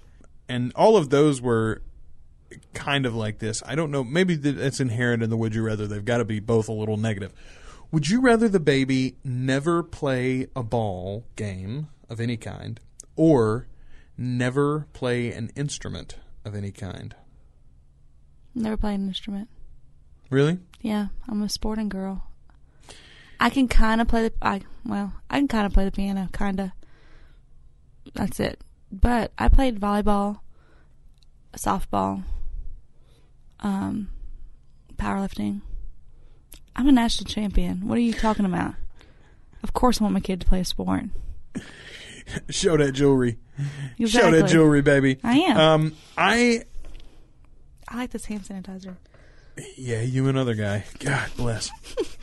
[0.48, 1.82] and all of those were
[2.72, 3.62] kind of like this.
[3.66, 4.02] I don't know.
[4.02, 5.86] Maybe that's inherent in the would you rather.
[5.86, 7.34] They've got to be both a little negative.
[7.92, 12.80] Would you rather the baby never play a ball game of any kind,
[13.14, 13.66] or
[14.16, 17.14] never play an instrument of any kind?
[18.54, 19.48] Never play an instrument.
[20.30, 20.58] Really?
[20.80, 22.30] Yeah, I'm a sporting girl.
[23.38, 26.28] I can kind of play the I well, I can kind of play the piano,
[26.32, 26.70] kind of.
[28.14, 28.60] That's it.
[28.90, 30.40] But I played volleyball,
[31.56, 32.22] softball,
[33.60, 34.08] um,
[34.96, 35.60] powerlifting.
[36.74, 37.88] I'm a national champion.
[37.88, 38.74] What are you talking about?
[39.62, 41.04] Of course, I want my kid to play a sport.
[42.50, 43.38] Show that jewelry.
[44.04, 45.18] Show that jewelry, baby.
[45.24, 45.56] I am.
[45.56, 46.62] Um, I
[47.88, 48.96] I like this hand sanitizer.
[49.76, 50.84] yeah, you another guy.
[50.98, 51.70] God bless.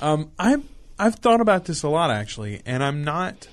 [0.00, 0.56] um, I
[0.98, 3.48] I've thought about this a lot actually, and I'm not.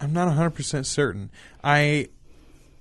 [0.00, 1.30] I'm not 100 percent certain.
[1.62, 2.08] I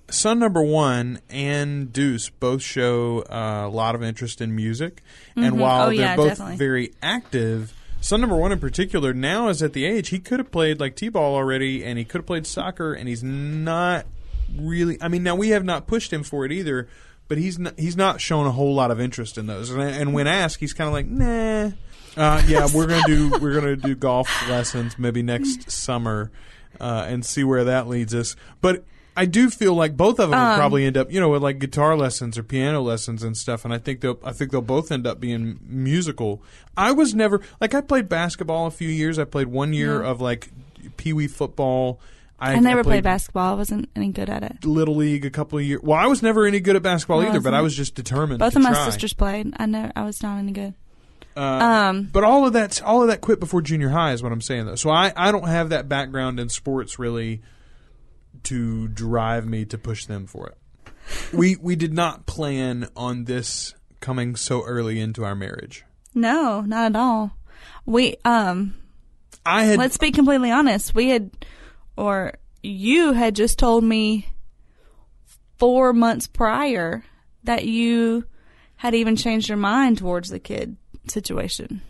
[0.09, 5.01] son number one and Deuce both show uh, a lot of interest in music,
[5.35, 5.59] and Mhm.
[5.59, 6.57] while Oh, they're yeah, both definitely.
[6.57, 7.73] very active.
[8.01, 10.95] Son number one in particular now is at the age he could have played like
[10.95, 14.05] t-ball already, and he could have played soccer, and he's not
[14.57, 14.97] really.
[14.99, 16.87] I mean, now we have not pushed him for it either,
[17.31, 19.69] but he's not, he's not shown a whole lot of interest in those.
[19.69, 21.71] And, and when asked, he's kind of like, nah.
[22.17, 26.29] Uh, yeah, we're gonna do we're gonna do golf lessons maybe next summer,
[26.77, 28.35] uh, and see where that leads us.
[28.59, 28.83] But
[29.15, 31.41] I do feel like both of them will Um, probably end up, you know, with
[31.41, 33.63] like guitar lessons or piano lessons and stuff.
[33.63, 36.43] And I think they'll I think they'll both end up being musical.
[36.75, 39.17] I was never like I played basketball a few years.
[39.17, 40.09] I played one year Yeah.
[40.09, 40.49] of like
[40.97, 42.01] pee wee football.
[42.41, 43.53] I, never played basketball.
[43.53, 44.65] I wasn't any good at it.
[44.65, 45.81] Little League a couple of years.
[45.83, 47.77] Well, I was never any good at basketball I either, but I wasn't.
[47.77, 48.39] just determined.
[48.39, 48.85] Both of my try.
[48.85, 49.53] sisters played.
[49.57, 49.91] I never.
[49.95, 50.73] I was not any good.
[51.37, 54.31] Uh, Um, but all of that, all of that quit before junior high is what
[54.31, 54.75] I'm saying though.
[54.75, 57.41] So I, I don't have that background in sports really
[58.43, 60.57] to drive me to push them for it.
[61.33, 65.85] we we did not plan on this coming so early into our marriage.
[66.13, 67.31] No, not at all.
[67.85, 68.75] We um
[69.45, 70.93] I had let's be completely honest.
[70.93, 71.31] We had
[71.97, 72.33] or
[72.63, 74.27] you had just told me
[75.57, 77.03] 4 months prior
[77.43, 78.25] that you
[78.77, 80.75] had even changed your mind towards the kid
[81.07, 81.81] situation.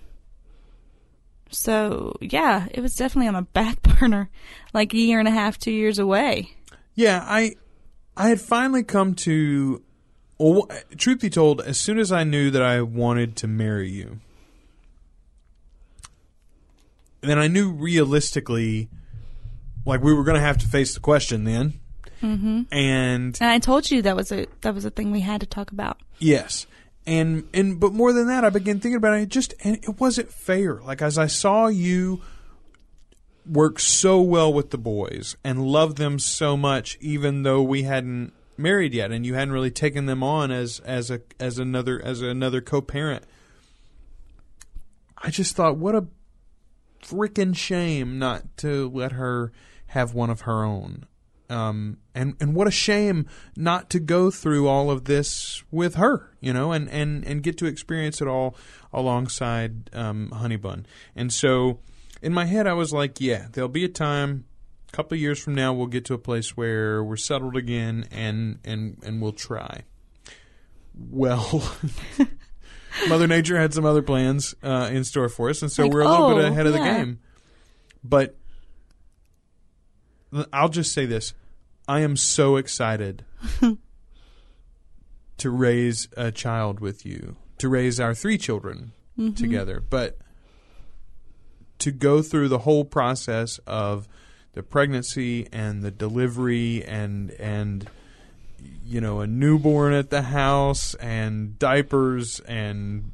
[1.50, 4.30] So, yeah, it was definitely on a back burner
[4.74, 6.52] like a year and a half, 2 years away.
[6.96, 7.56] Yeah, I
[8.18, 9.82] I had finally come to
[10.98, 14.20] truth be told, as soon as I knew that I wanted to marry you,
[17.22, 18.90] then I knew realistically,
[19.86, 21.74] like we were going to have to face the question then.
[22.22, 22.62] Mm-hmm.
[22.72, 25.48] And And I told you that was a that was a thing we had to
[25.48, 26.00] talk about.
[26.20, 26.68] Yes.
[27.06, 29.24] And and but more than that, I began thinking about it.
[29.24, 30.82] it Just and it wasn't fair.
[30.82, 32.22] Like as I saw you
[33.46, 38.34] work so well with the boys and love them so much, even though we hadn't
[38.56, 42.22] married yet, and you hadn't really taken them on as as a as another as
[42.22, 43.24] another co-parent.
[45.18, 46.06] I just thought, what a
[47.02, 49.52] freaking shame not to let her
[49.92, 51.06] have one of her own.
[51.50, 53.28] Um, and and what a shame
[53.58, 57.58] not to go through all of this with her, you know, and and and get
[57.58, 58.56] to experience it all
[58.94, 60.86] alongside um, Honeybun.
[61.14, 61.80] And so,
[62.22, 64.46] in my head, I was like, yeah, there'll be a time,
[64.88, 68.06] a couple of years from now, we'll get to a place where we're settled again,
[68.12, 69.82] and and and we'll try.
[70.96, 71.70] Well.
[73.08, 76.02] Mother Nature had some other plans uh, in store for us, and so Like, we're
[76.02, 77.20] a little bit oh, ahead of the game.
[78.04, 78.36] But
[80.54, 81.34] I'll just say this:
[81.88, 83.26] I am so excited
[85.38, 89.36] to raise a child with you, to raise our three children Mhm.
[89.36, 89.82] together.
[89.88, 90.18] But
[91.80, 94.08] to go through the whole process of
[94.54, 97.90] the pregnancy and the delivery and and
[98.86, 103.12] you know a newborn at the house and diapers and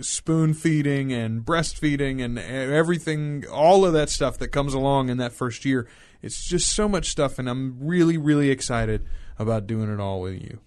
[0.00, 5.32] spoon feeding and breastfeeding and everything all of that stuff that comes along in that
[5.32, 5.86] first year
[6.24, 9.06] it's just so much stuff and I'm really really excited
[9.38, 10.58] about doing it all with you.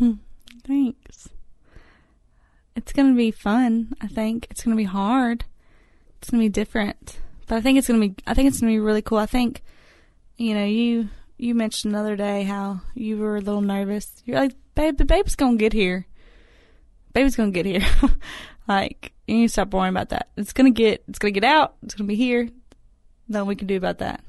[0.66, 1.28] Thanks.
[2.74, 3.92] It's gonna be fun.
[4.00, 5.44] I think it's gonna be hard.
[6.18, 8.14] It's gonna be different, but I think it's gonna be.
[8.26, 9.18] I think it's gonna be really cool.
[9.18, 9.62] I think,
[10.38, 14.22] you know, you you mentioned the other day how you were a little nervous.
[14.24, 16.06] You're like, babe, the baby's gonna get here.
[17.12, 17.84] Baby's gonna get here.
[18.68, 20.30] like, you need to stop worrying about that.
[20.38, 21.04] It's gonna get.
[21.06, 21.74] It's gonna get out.
[21.82, 22.48] It's gonna be here.
[23.28, 24.24] Nothing we can do about that.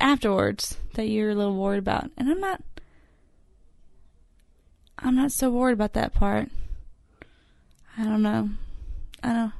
[0.00, 2.62] Afterwards that you're a little worried about, and I'm not.
[4.98, 6.48] I'm not so worried about that part.
[7.98, 8.50] I don't know.
[9.22, 9.52] I don't.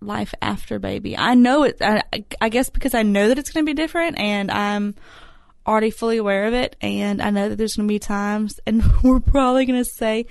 [0.00, 1.16] Life after baby.
[1.16, 1.78] I know it.
[1.80, 2.02] I,
[2.40, 4.94] I guess because I know that it's going to be different, and I'm
[5.66, 8.82] already fully aware of it, and I know that there's going to be times, and
[9.02, 10.26] we're probably going to say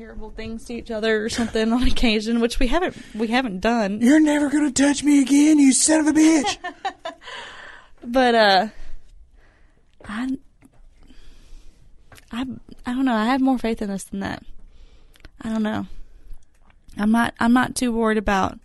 [0.00, 4.00] terrible things to each other or something on occasion, which we haven't we haven't done.
[4.00, 6.56] You're never gonna touch me again, you son of a bitch.
[8.02, 8.68] But uh,
[10.06, 10.38] I,
[12.32, 12.46] I,
[12.86, 13.14] I don't know.
[13.14, 14.42] I have more faith in this than that.
[15.42, 15.86] I don't know.
[16.96, 17.34] I'm not.
[17.38, 18.58] I'm not too worried about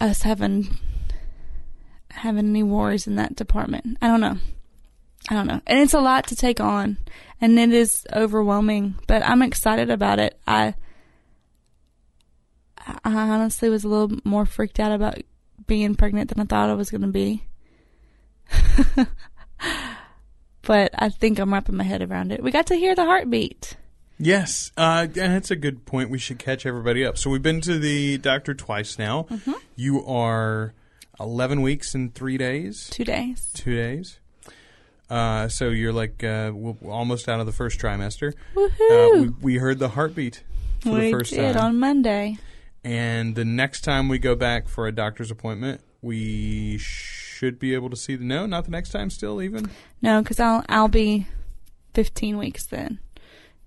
[0.00, 0.78] us having
[2.12, 3.98] having any worries in that department.
[4.00, 4.38] I don't know.
[5.28, 5.60] I don't know.
[5.66, 6.98] And it's a lot to take on,
[7.40, 8.96] and it is overwhelming.
[9.06, 10.38] But I'm excited about it.
[10.46, 10.74] I.
[13.04, 15.18] I honestly was a little more freaked out about
[15.66, 17.42] being pregnant than I thought I was going to be.
[20.62, 22.42] but I think I'm wrapping my head around it.
[22.42, 23.76] We got to hear the heartbeat.
[24.18, 26.10] Yes, uh, and that's a good point.
[26.10, 27.18] We should catch everybody up.
[27.18, 29.24] So we've been to the doctor twice now.
[29.24, 29.54] Mhm.
[29.74, 30.72] You are
[31.20, 32.88] eleven weeks and three days.
[32.90, 33.50] Two days.
[33.52, 34.18] Two days.
[35.08, 36.52] Uh, so you're like uh,
[36.84, 38.32] almost out of the first trimester.
[38.56, 40.42] Uh, we, we heard the heartbeat
[40.80, 41.64] for we the first did time.
[41.64, 42.38] on Monday.
[42.82, 47.90] And the next time we go back for a doctor's appointment, we should be able
[47.90, 49.10] to see the no, not the next time.
[49.10, 49.70] Still, even
[50.02, 51.26] No, because I'll I'll be
[51.94, 52.98] 15 weeks then.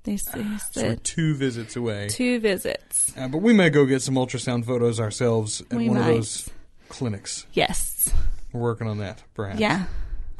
[0.03, 2.07] They, s- they so two visits away.
[2.09, 3.13] two visits.
[3.17, 6.09] Uh, but we may go get some ultrasound photos ourselves at We one might.
[6.09, 6.49] of those
[6.87, 7.45] clinics.
[7.53, 8.11] Yes.
[8.53, 9.59] We're working on that, perhaps.
[9.59, 9.85] Yeah.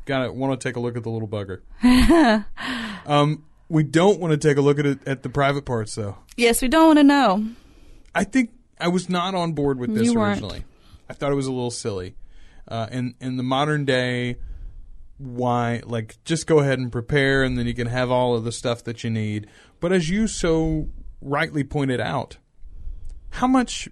[0.06, 1.62] Got to want to take a look at the little bugger.
[3.06, 6.18] um, we don't want to take a look at it at the private parts, though.
[6.36, 7.48] Yes, we don't want to know.
[8.16, 10.64] I think I was not on board with this originally.
[11.10, 12.16] I thought it was a little silly.
[12.68, 14.38] Uh, in in the modern day,
[15.18, 18.52] why like just go ahead and prepare, and then you can have all of the
[18.52, 19.48] stuff that you need.
[19.80, 20.90] But as you so
[21.22, 22.38] rightly pointed out,
[23.32, 23.90] how much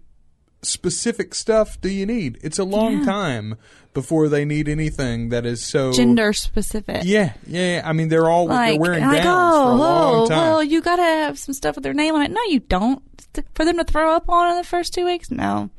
[0.61, 2.37] specific stuff do you need?
[2.41, 3.05] It's a long Yeah.
[3.05, 3.55] time
[3.93, 7.01] before they need anything that is so Gender specific.
[7.03, 7.81] Yeah, yeah.
[7.83, 10.37] I mean, they're all they're Like, wearing like gowns oh, for a long oh, time.
[10.37, 12.31] well, you gotta have some stuff with their name on it.
[12.31, 13.01] No, you don't.
[13.53, 15.69] For them to throw up on in the first two weeks, no.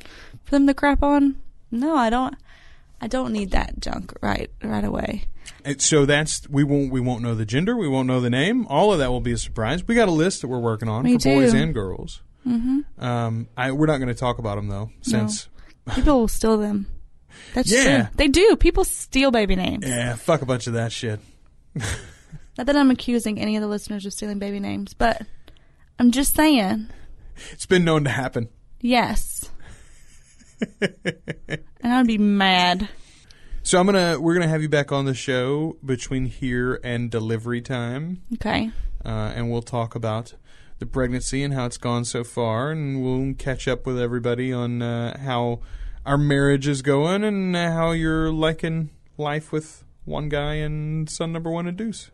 [0.45, 1.37] For them to crap on,
[1.71, 2.35] no, I don't.
[3.01, 5.25] I don't need that junk right right away.
[5.65, 8.67] And so that's we won't we won't know the gender, we won't know the name.
[8.69, 9.87] All of that will be a surprise.
[9.87, 12.23] We got a list that we're working on We for boys and girls.
[12.45, 15.49] Hmm Um, I, we're not going to talk about them though, since
[15.95, 16.87] People will steal them.
[17.55, 18.03] That's Yeah.
[18.03, 18.09] true.
[18.17, 18.57] They do.
[18.57, 19.87] People steal baby names.
[19.87, 21.21] yeah, fuck a bunch of that shit.
[22.59, 25.23] Not that I'm accusing any of the listeners of stealing baby names, but
[25.99, 26.89] I'm just saying,
[27.53, 28.49] It's been known to happen.
[28.81, 29.51] yes.
[30.81, 32.89] and I'd be mad.
[33.63, 37.61] So I'm gonna we're gonna have you back on the show between here and delivery
[37.61, 38.71] time, Okay.
[39.05, 40.35] uh, and we'll talk about
[40.79, 44.83] the pregnancy and how it's gone so far, and we'll catch up with everybody on
[44.83, 45.61] uh, how
[46.07, 51.33] our marriage is going and uh, how you're liking life with one guy and son
[51.33, 52.11] number one and Deuce.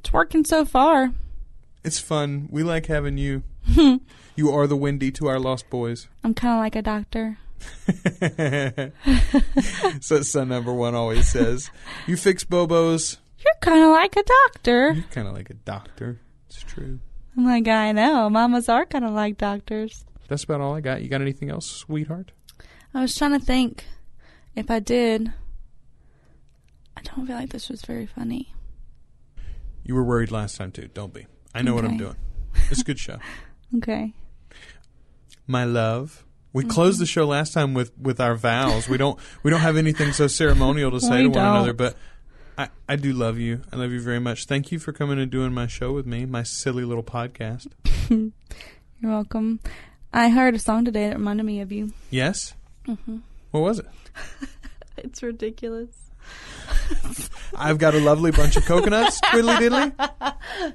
[0.00, 1.12] It's working so far.
[1.82, 2.48] It's fun.
[2.50, 3.42] We like having you.
[4.36, 6.08] you are the Wendy to our lost boys.
[6.22, 7.38] I'm kind of like a doctor.
[10.00, 11.70] so son number one always says,
[12.06, 14.92] "You fix Bobos." You're kind of like a doctor.
[14.92, 16.20] You're kind of like a doctor.
[16.48, 17.00] It's true.
[17.36, 18.30] I'm like, I know.
[18.30, 20.04] Mamas are kind of like doctors.
[20.28, 21.02] That's about all I got.
[21.02, 22.32] You got anything else, sweetheart?
[22.94, 23.84] I was trying to think
[24.54, 25.32] if I did.
[26.96, 28.54] I don't feel like this was very funny.
[29.84, 30.88] You were worried last time too.
[30.94, 31.26] Don't be.
[31.54, 32.16] I know what I'm doing.
[32.70, 33.18] It's a good show.
[33.76, 34.14] Okay.
[35.46, 36.24] My love.
[36.54, 36.70] We Mm-hmm.
[36.70, 38.88] closed the show last time with, with our vows.
[38.88, 41.76] We don't we don't have anything so ceremonial to say We to one another, don't.
[41.76, 41.96] but
[42.58, 43.62] I, I do love you.
[43.72, 44.46] I love you very much.
[44.46, 47.68] Thank you for coming and doing my show with me, my silly little podcast.
[48.10, 48.30] You're
[49.02, 49.60] welcome.
[50.12, 51.92] I heard a song today that reminded me of you.
[52.10, 52.54] Yes?
[52.86, 53.18] hmm
[53.50, 53.86] What was it?
[54.98, 55.90] It's ridiculous.
[57.54, 59.92] I've got a lovely bunch of coconuts, twiddly diddly.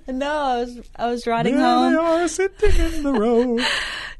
[0.07, 1.91] No, I was I was riding There home.
[1.93, 3.61] they are sitting in the road.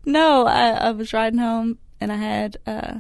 [0.04, 2.96] No, I, I was riding home and I had uh,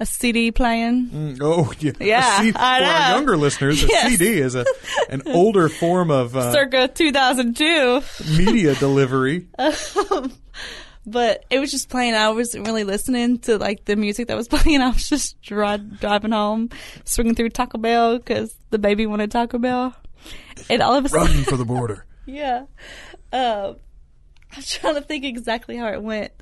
[0.00, 1.06] a CD playing.
[1.08, 1.92] Mm, oh, yeah.
[2.00, 4.10] Yeah, A C- I for our younger listeners, a Yes.
[4.12, 4.64] CD is a
[5.08, 8.02] an older form of uh, Circa 2002.
[8.36, 9.46] media delivery.
[11.06, 12.14] but it was just playing.
[12.14, 14.80] I wasn't really listening to like the music that was playing.
[14.80, 16.70] I was just dri- driving home,
[17.04, 19.94] swinging through Taco Bell because the baby wanted Taco Bell,
[20.70, 22.04] and all of a sudden, Running for the border.
[22.26, 22.64] yeah.
[23.32, 23.76] Um,
[24.56, 26.32] I'm trying to think exactly how it went.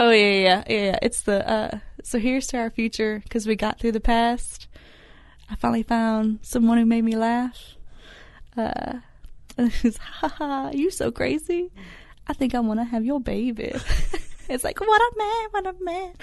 [0.00, 0.84] Oh yeah, yeah, yeah.
[0.84, 0.98] yeah.
[1.02, 4.68] It's the uh, so here's to our future because we got through the past.
[5.48, 7.76] I finally found someone who made me laugh.
[8.56, 8.94] Uh,
[9.58, 11.70] and it ha ha, you so crazy.
[12.26, 13.72] I think I want to have your baby.
[14.48, 16.14] it's like what a man, what a man.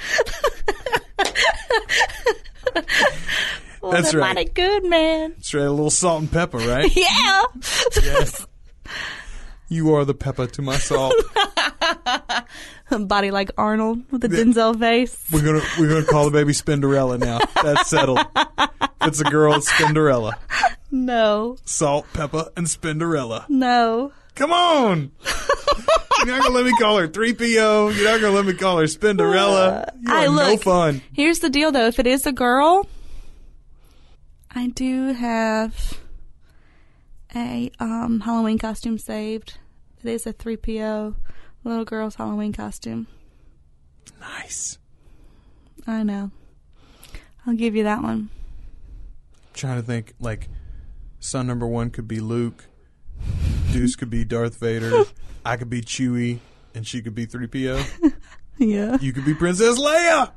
[3.91, 4.35] That's right.
[4.35, 5.41] mighty good man.
[5.41, 6.95] Straight a little salt and pepper, right?
[6.95, 7.43] Yeah.
[8.03, 8.45] yes.
[9.69, 11.15] You are the pepper to my salt.
[13.07, 15.23] Body like Arnold with the Denzel face.
[15.31, 17.39] We're gonna we're gonna call the baby Spinderella now.
[17.63, 18.19] That's settled.
[19.01, 20.33] It's a girl, it's Spinderella.
[20.91, 23.45] No, Salt, pepper, and Spinderella.
[23.49, 24.11] no.
[24.33, 25.11] Come on!
[26.19, 27.95] You're not gonna let me call her 3PO.
[27.95, 29.89] You're not gonna let me call her Spinderella.
[30.01, 30.63] You I are no look.
[30.63, 31.01] fun.
[31.13, 31.87] Here's the deal, though.
[31.87, 32.87] If it is a girl,
[34.49, 35.99] I do have
[37.35, 39.57] a um, Halloween costume saved.
[40.03, 41.15] It is a three PO
[41.63, 43.07] little girl's Halloween costume.
[44.19, 44.77] Nice.
[45.87, 46.31] I know.
[47.45, 48.29] I'll give you that one.
[49.33, 50.47] I'm trying to think like
[51.19, 52.65] son number one could be Luke,
[53.71, 55.03] Deuce could be Darth Vader,
[55.45, 56.39] I could be Chewie,
[56.75, 58.13] and she could be 3PO.
[58.57, 58.97] Yeah.
[59.01, 60.31] You could be Princess Leia.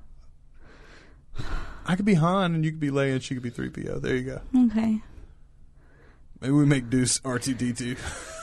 [1.85, 4.01] I could be Han, and you could be Leia, and she could be 3PO.
[4.01, 4.41] There you go.
[4.67, 5.03] Okay.
[6.41, 7.99] Maybe we make Deuce R2D2.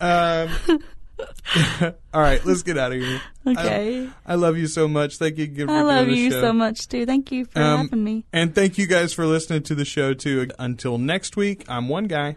[0.00, 0.50] um,
[2.14, 3.20] all right, let's get out of here.
[3.46, 4.08] Okay.
[4.26, 5.16] I, I love you so much.
[5.18, 6.40] Thank you again I love you show.
[6.40, 7.06] so much, too.
[7.06, 8.24] Thank you for Um, having me.
[8.32, 10.48] And thank you guys for listening to the show, too.
[10.58, 12.36] Until next week, I'm one guy,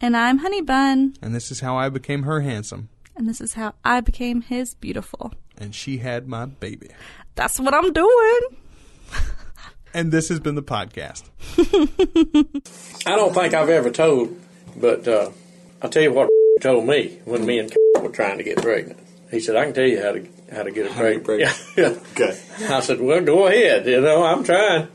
[0.00, 2.88] And I'm Honey Bun, and this is how I became her handsome.
[3.16, 5.32] and this is how I became his beautiful.
[5.58, 6.88] And she had my baby.
[7.34, 8.40] That's what I'm doing.
[9.92, 11.24] And this has been the podcast.
[13.06, 14.38] I don't think I've ever told,
[14.76, 15.30] but uh,
[15.82, 16.28] I'll tell you what
[16.60, 18.98] told me when me and were trying to get pregnant.
[19.30, 21.94] He said, "I can tell you how to how to get a pregnant." Yeah, yeah.
[22.12, 22.38] Okay.
[22.68, 23.86] I said, "Well, go ahead.
[23.86, 24.88] You know, I'm trying."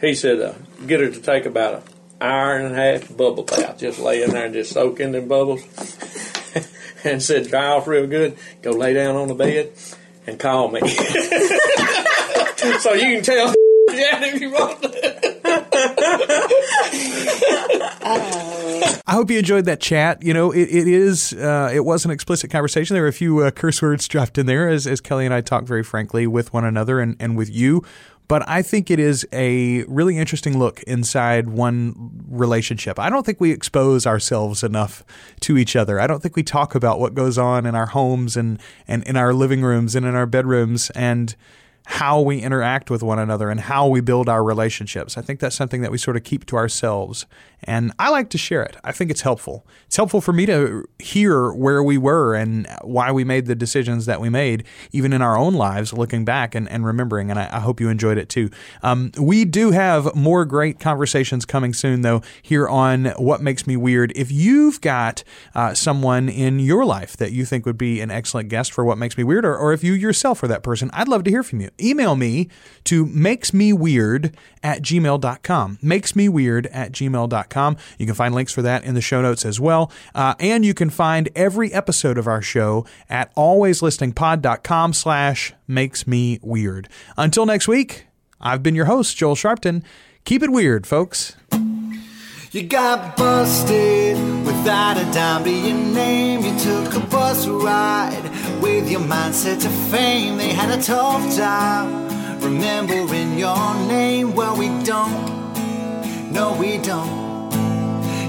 [0.00, 0.54] He said, uh,
[0.86, 1.82] "Get her to take about an
[2.20, 5.28] hour and a half bubble bath, just lay in there and just soak in them
[5.28, 5.62] bubbles."
[7.04, 8.36] and said, "Dry off real good.
[8.62, 9.72] Go lay down on the bed
[10.26, 10.80] and call me."
[12.80, 13.54] so you can tell.
[19.06, 20.22] I hope you enjoyed that chat.
[20.22, 22.94] You know, it, it is uh, it was an explicit conversation.
[22.94, 25.40] There were a few uh, curse words dropped in there as, as Kelly and I
[25.40, 27.84] talk very frankly with one another and, and with you.
[28.28, 32.98] But I think it is a really interesting look inside one relationship.
[32.98, 35.04] I don't think we expose ourselves enough
[35.40, 36.00] to each other.
[36.00, 39.16] I don't think we talk about what goes on in our homes and, and in
[39.16, 40.90] our living rooms and in our bedrooms.
[40.90, 41.36] And
[41.88, 45.16] how we interact with one another and how we build our relationships.
[45.16, 47.26] I think that's something that we sort of keep to ourselves.
[47.62, 48.76] And I like to share it.
[48.82, 49.64] I think it's helpful.
[49.86, 54.04] It's helpful for me to hear where we were and why we made the decisions
[54.06, 57.30] that we made, even in our own lives, looking back and, and remembering.
[57.30, 58.50] And I, I hope you enjoyed it too.
[58.82, 63.76] Um, we do have more great conversations coming soon, though, here on What Makes Me
[63.76, 64.12] Weird.
[64.16, 65.22] If you've got
[65.54, 68.98] uh, someone in your life that you think would be an excellent guest for What
[68.98, 71.44] Makes Me Weird, or, or if you yourself are that person, I'd love to hear
[71.44, 71.70] from you.
[71.80, 72.48] Email me
[72.84, 75.78] to makesmeweird at gmail.com.
[75.82, 77.76] Makesmeweird at gmail.com.
[77.98, 79.90] You can find links for that in the show notes as well.
[80.14, 86.38] Uh, and you can find every episode of our show at alwayslisteningpod.com slash makes me
[86.42, 86.88] weird.
[87.16, 88.06] Until next week,
[88.40, 89.82] I've been your host, Joel Sharpton.
[90.24, 91.36] Keep it weird, folks.
[92.56, 96.40] You got busted without a dime to your name.
[96.40, 98.30] You took a bus ride
[98.62, 100.38] with your mindset to fame.
[100.38, 102.08] They had a tough time
[102.40, 104.34] remembering your name.
[104.34, 106.32] Well, we don't.
[106.32, 107.52] No, we don't.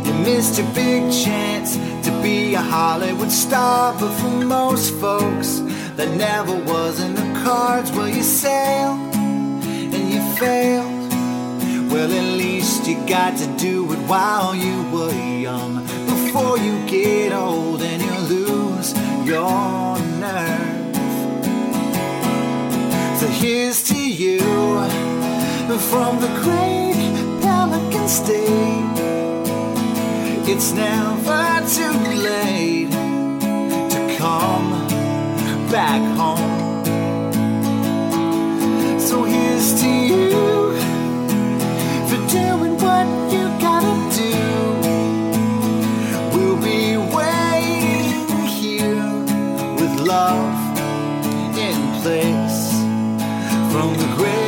[0.05, 5.59] You missed your big chance to be a Hollywood star, but for most folks,
[5.95, 7.93] that never was in the cards.
[7.93, 11.06] Well, you sailed and you failed.
[11.89, 15.83] Well, at least you got to do it while you were young.
[16.05, 18.93] Before you get old and you lose
[19.25, 20.95] your nerve.
[23.19, 24.39] So here's to you
[25.91, 28.97] from the great Pelican State.
[30.49, 31.91] It's never too
[32.31, 34.87] late to come
[35.69, 36.85] back home.
[38.99, 40.66] So here's to you
[50.07, 50.77] love
[51.57, 52.71] in place
[53.71, 54.46] from the great,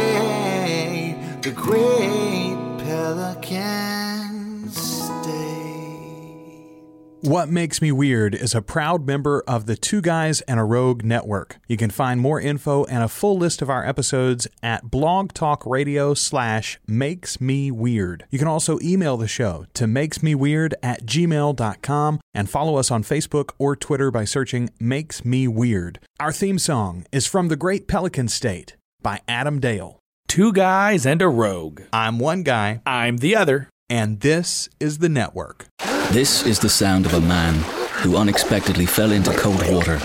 [7.30, 11.04] What Makes Me Weird is a proud member of the Two Guys and a Rogue
[11.04, 11.60] network.
[11.68, 15.64] You can find more info and a full list of our episodes at Blog Talk
[15.64, 18.26] Radio slash Makes Me Weird.
[18.32, 23.52] You can also email the show to makesmeweird at gmail.com and follow us on Facebook
[23.60, 26.00] or Twitter by searching Makes Me Weird.
[26.20, 30.00] Our theme song is from the Great Pelican State by Adam Dale.
[30.28, 31.84] Two guys and a rogue.
[31.94, 32.82] I'm one guy.
[32.88, 33.70] I'm the other.
[33.88, 35.68] And this is the network.
[36.12, 37.54] This is the sound of a man
[38.02, 40.00] who unexpectedly fell into cold water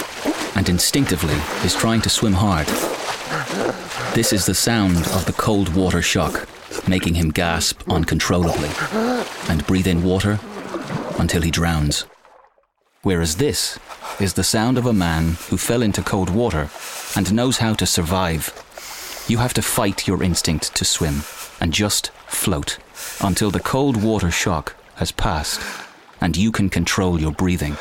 [0.55, 1.35] and instinctively
[1.65, 2.67] is trying to swim hard.
[4.15, 6.47] This is the sound of the cold water shock,
[6.87, 8.69] making him gasp uncontrollably
[9.49, 10.39] and breathe in water
[11.19, 12.05] until he drowns.
[13.01, 13.79] Whereas this
[14.21, 16.69] is the sound of a man who fell into cold water
[17.17, 18.53] and knows how to survive.
[19.27, 21.23] You have to fight your instinct to swim
[21.63, 22.77] and just float
[23.23, 25.84] until the cold water shock has passed
[26.25, 27.77] and you can control your breathing.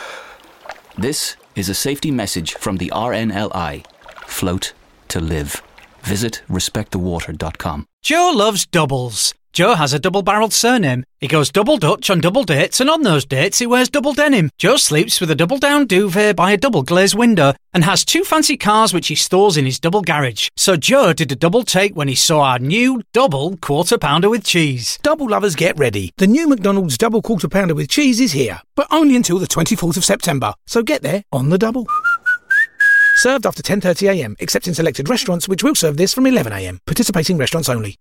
[0.97, 3.85] This is a safety message from the RNLI
[4.27, 4.73] Float
[5.07, 5.63] to Live.
[6.01, 7.85] Visit respectthewater.com.
[8.01, 9.33] Joe loves doubles.
[9.53, 11.03] Joe has a double barreled surname.
[11.19, 14.49] He goes double Dutch on double dates, and on those dates, he wears double denim.
[14.57, 18.23] Joe sleeps with a double down duvet by a double glazed window and has two
[18.23, 20.49] fancy cars which he stores in his double garage.
[20.57, 24.43] So Joe did a double take when he saw our new double quarter pounder with
[24.43, 24.97] cheese.
[25.03, 26.11] Double lovers get ready.
[26.17, 29.97] The new McDonald's double quarter pounder with cheese is here, but only until the 24th
[29.97, 30.55] of September.
[30.65, 31.85] So get there on the double.
[33.17, 34.35] Served after 10:30 a.m.
[34.39, 36.79] except in selected restaurants which will serve this from 11 a.m.
[36.87, 37.91] Participating restaurants only.